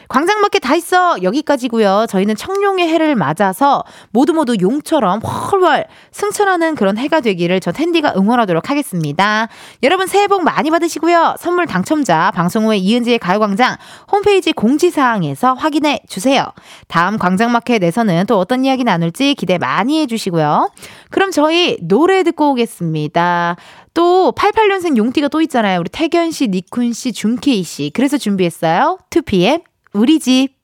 [0.10, 2.06] 광장밖에 다 있어 여기까지고요.
[2.08, 8.70] 저희는 청룡의 해를 맞아서 모두 모두 용처럼 훨훨 승천하는 그런 해가 되기를 저 텐디가 응원하도록
[8.70, 9.48] 하겠습니다.
[9.82, 11.38] 여러분 새해 복 많이 받으시고요.
[11.40, 13.76] 선물 당첨자 방송 후에 이은지의 가요광장
[14.12, 16.46] 홈페이지 공지사항에서 확인해 주세요.
[16.88, 20.70] 다음 광장마켓에서는 또 어떤 이야기 나눌지 기대 많이 해주시고요.
[21.10, 23.56] 그럼 저희 노래 듣고 오겠습니다.
[23.94, 25.80] 또 88년생 용띠가 또 있잖아요.
[25.80, 27.92] 우리 태견 씨, 니쿤 씨, 준케이 씨.
[27.94, 28.98] 그래서 준비했어요.
[29.10, 29.64] 2PM
[29.94, 30.56] 우리 집.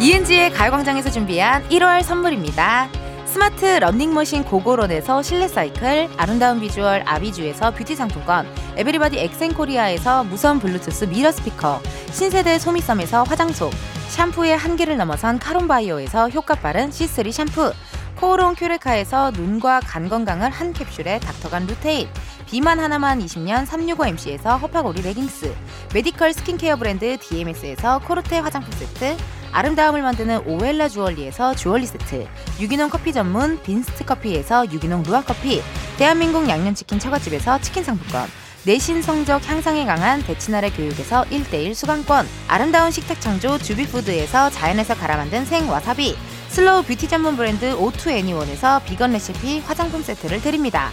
[0.00, 2.90] 이은지의 가요광장에서 준비한 1월 선물입니다.
[3.24, 8.46] 스마트 러닝머신 고고런에서 실내 사이클, 아름다운 비주얼 아비주에서 뷰티 상품권,
[8.76, 11.80] 에브리바디 엑센코리아에서 무선 블루투스 미러 스피커,
[12.12, 13.70] 신세대 소미섬에서 화장솜,
[14.10, 17.72] 샴푸의 한계를 넘어선 카론바이오에서 효과 빠른 C3 샴푸,
[18.16, 22.08] 코오롱 큐레카에서 눈과 간 건강을 한 캡슐에 닥터간 루테인,
[22.46, 25.54] 비만 하나만 20년 365MC에서 허파고리 레깅스,
[25.92, 29.16] 메디컬 스킨케어 브랜드 DMS에서 코르테 화장품 세트,
[29.52, 32.26] 아름다움을 만드는 오엘라 주얼리에서 주얼리 세트,
[32.60, 35.60] 유기농 커피 전문 빈스트 커피에서 유기농 루아 커피,
[35.96, 38.28] 대한민국 양념치킨 처갓집에서 치킨 상품권,
[38.66, 45.44] 내신 성적 향상에 강한 대치나래 교육에서 1대1 수강권, 아름다운 식탁 창조 주비푸드에서 자연에서 갈아 만든
[45.44, 46.16] 생와사비,
[46.48, 50.90] 슬로우 뷰티 전문 브랜드 오투애니원에서 비건 레시피 화장품 세트를 드립니다.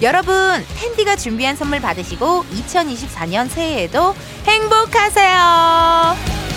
[0.00, 4.14] 여러분, 텐디가 준비한 선물 받으시고 2024년 새해에도
[4.46, 6.47] 행복하세요.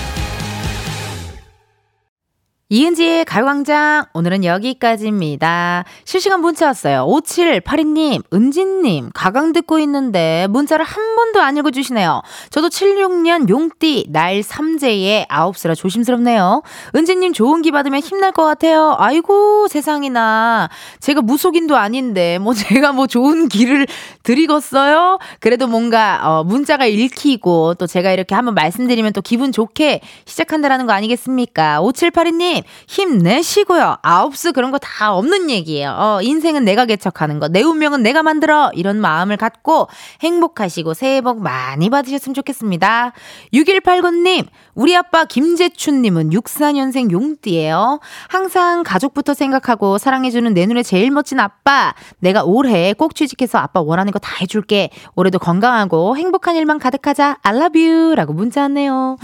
[2.73, 5.83] 이은지의 가요광장 오늘은 여기까지입니다.
[6.05, 7.05] 실시간 문자 왔어요.
[7.05, 12.21] 5782님, 은진님, 가강 듣고 있는데 문자를 한 번도 안 읽어주시네요.
[12.49, 16.61] 저도 76년 용띠, 날 3제에 9수라 조심스럽네요.
[16.95, 18.95] 은진님 좋은 기 받으면 힘날 것 같아요.
[18.97, 20.69] 아이고 세상이나
[21.01, 23.85] 제가 무속인도 아닌데 뭐 제가 뭐 좋은 기를
[24.23, 25.19] 드리겠어요?
[25.41, 30.93] 그래도 뭔가 어, 문자가 읽히고 또 제가 이렇게 한번 말씀드리면 또 기분 좋게 시작한다라는 거
[30.93, 31.81] 아니겠습니까?
[31.81, 33.97] 5782님 힘내시고요.
[34.01, 35.91] 아홉수 그런 거 다 없는 얘기예요.
[35.97, 39.87] 어, 인생은 내가 개척하는 거, 내 운명은 내가 만들어 이런 마음을 갖고
[40.21, 43.13] 행복하시고 새해 복 많이 받으셨으면 좋겠습니다.
[43.53, 47.99] 6189님 우리 아빠 김재춘님은 64년생 용띠예요.
[48.27, 51.93] 항상 가족부터 생각하고 사랑해주는 내 눈에 제일 멋진 아빠.
[52.19, 54.89] 내가 올해 꼭 취직해서 아빠 원하는 거 다 해줄게.
[55.15, 57.37] 올해도 건강하고 행복한 일만 가득하자.
[57.41, 58.13] I love you.
[58.15, 59.17] 라고 문자 왔네요.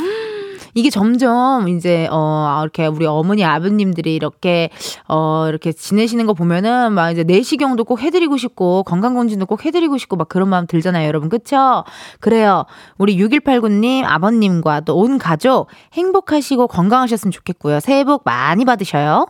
[0.78, 4.70] 이게 점점 이제 어 이렇게 우리 어머니 아버님들이 이렇게
[5.08, 10.18] 어 이렇게 지내시는 거 보면은 막 이제 내시경도 꼭 해드리고 싶고 건강검진도 꼭 해드리고 싶고
[10.18, 11.30] 막 그런 마음 들잖아요, 여러분.
[11.30, 11.84] 그쵸?
[12.20, 12.66] 그래요.
[13.00, 17.80] 우리 6189님 아버님과 또 온 가족 행복하시고 건강하셨으면 좋겠고요.
[17.80, 19.28] 새해 복 많이 받으셔요.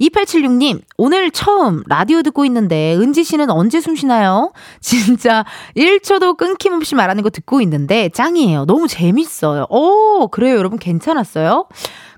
[0.00, 4.52] 2876님, 오늘 처음 라디오 듣고 있는데, 은지 씨는 언제 숨 쉬나요?
[4.80, 5.44] 진짜
[5.76, 8.64] 1초도 끊김없이 말하는 거 듣고 있는데, 짱이에요.
[8.64, 9.66] 너무 재밌어요.
[9.68, 10.56] 오, 그래요.
[10.56, 11.66] 여러분 괜찮았어요?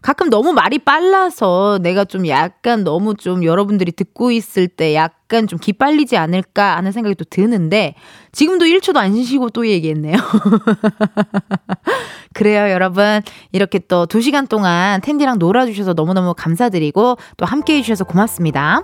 [0.03, 5.61] 가끔 너무 말이 빨라서 내가 좀 약간 너무 좀 여러분들이 듣고 있을 때 약간 좀
[5.61, 7.95] 기빨리지 않을까 하는 생각이 또 드는데
[8.33, 10.17] 지금도 1초도 안 쉬시고 또 얘기했네요.
[12.35, 13.23] 그래요, 여러분.
[13.53, 18.83] 이렇게 또 2시간 동안 텐디랑 놀아주셔서 너무너무 감사드리고 또 함께 해주셔서 고맙습니다.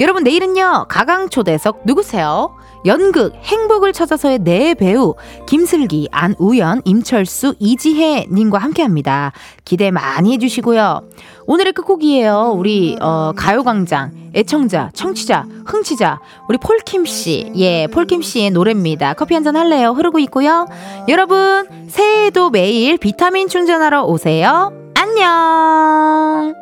[0.00, 2.57] 여러분, 내일은요, 가강초대석 누구세요?
[2.88, 5.14] 연극 행복을 찾아서의 네 배우
[5.46, 9.30] 김슬기, 안우연, 임철수, 이지혜 님과 함께 합니다.
[9.64, 11.02] 기대 많이 해주시고요.
[11.46, 12.54] 오늘의 끝곡이에요.
[12.56, 19.14] 우리 어, 가요광장 애청자, 청취자, 흥취자 우리 폴킴 씨, 예, 폴킴 씨의 노래입니다.
[19.14, 19.90] 커피 한 잔 할래요?
[19.92, 20.66] 흐르고 있고요.
[21.08, 24.72] 여러분 새해에도 매일 비타민 충전하러 오세요.
[24.94, 26.54] 안녕.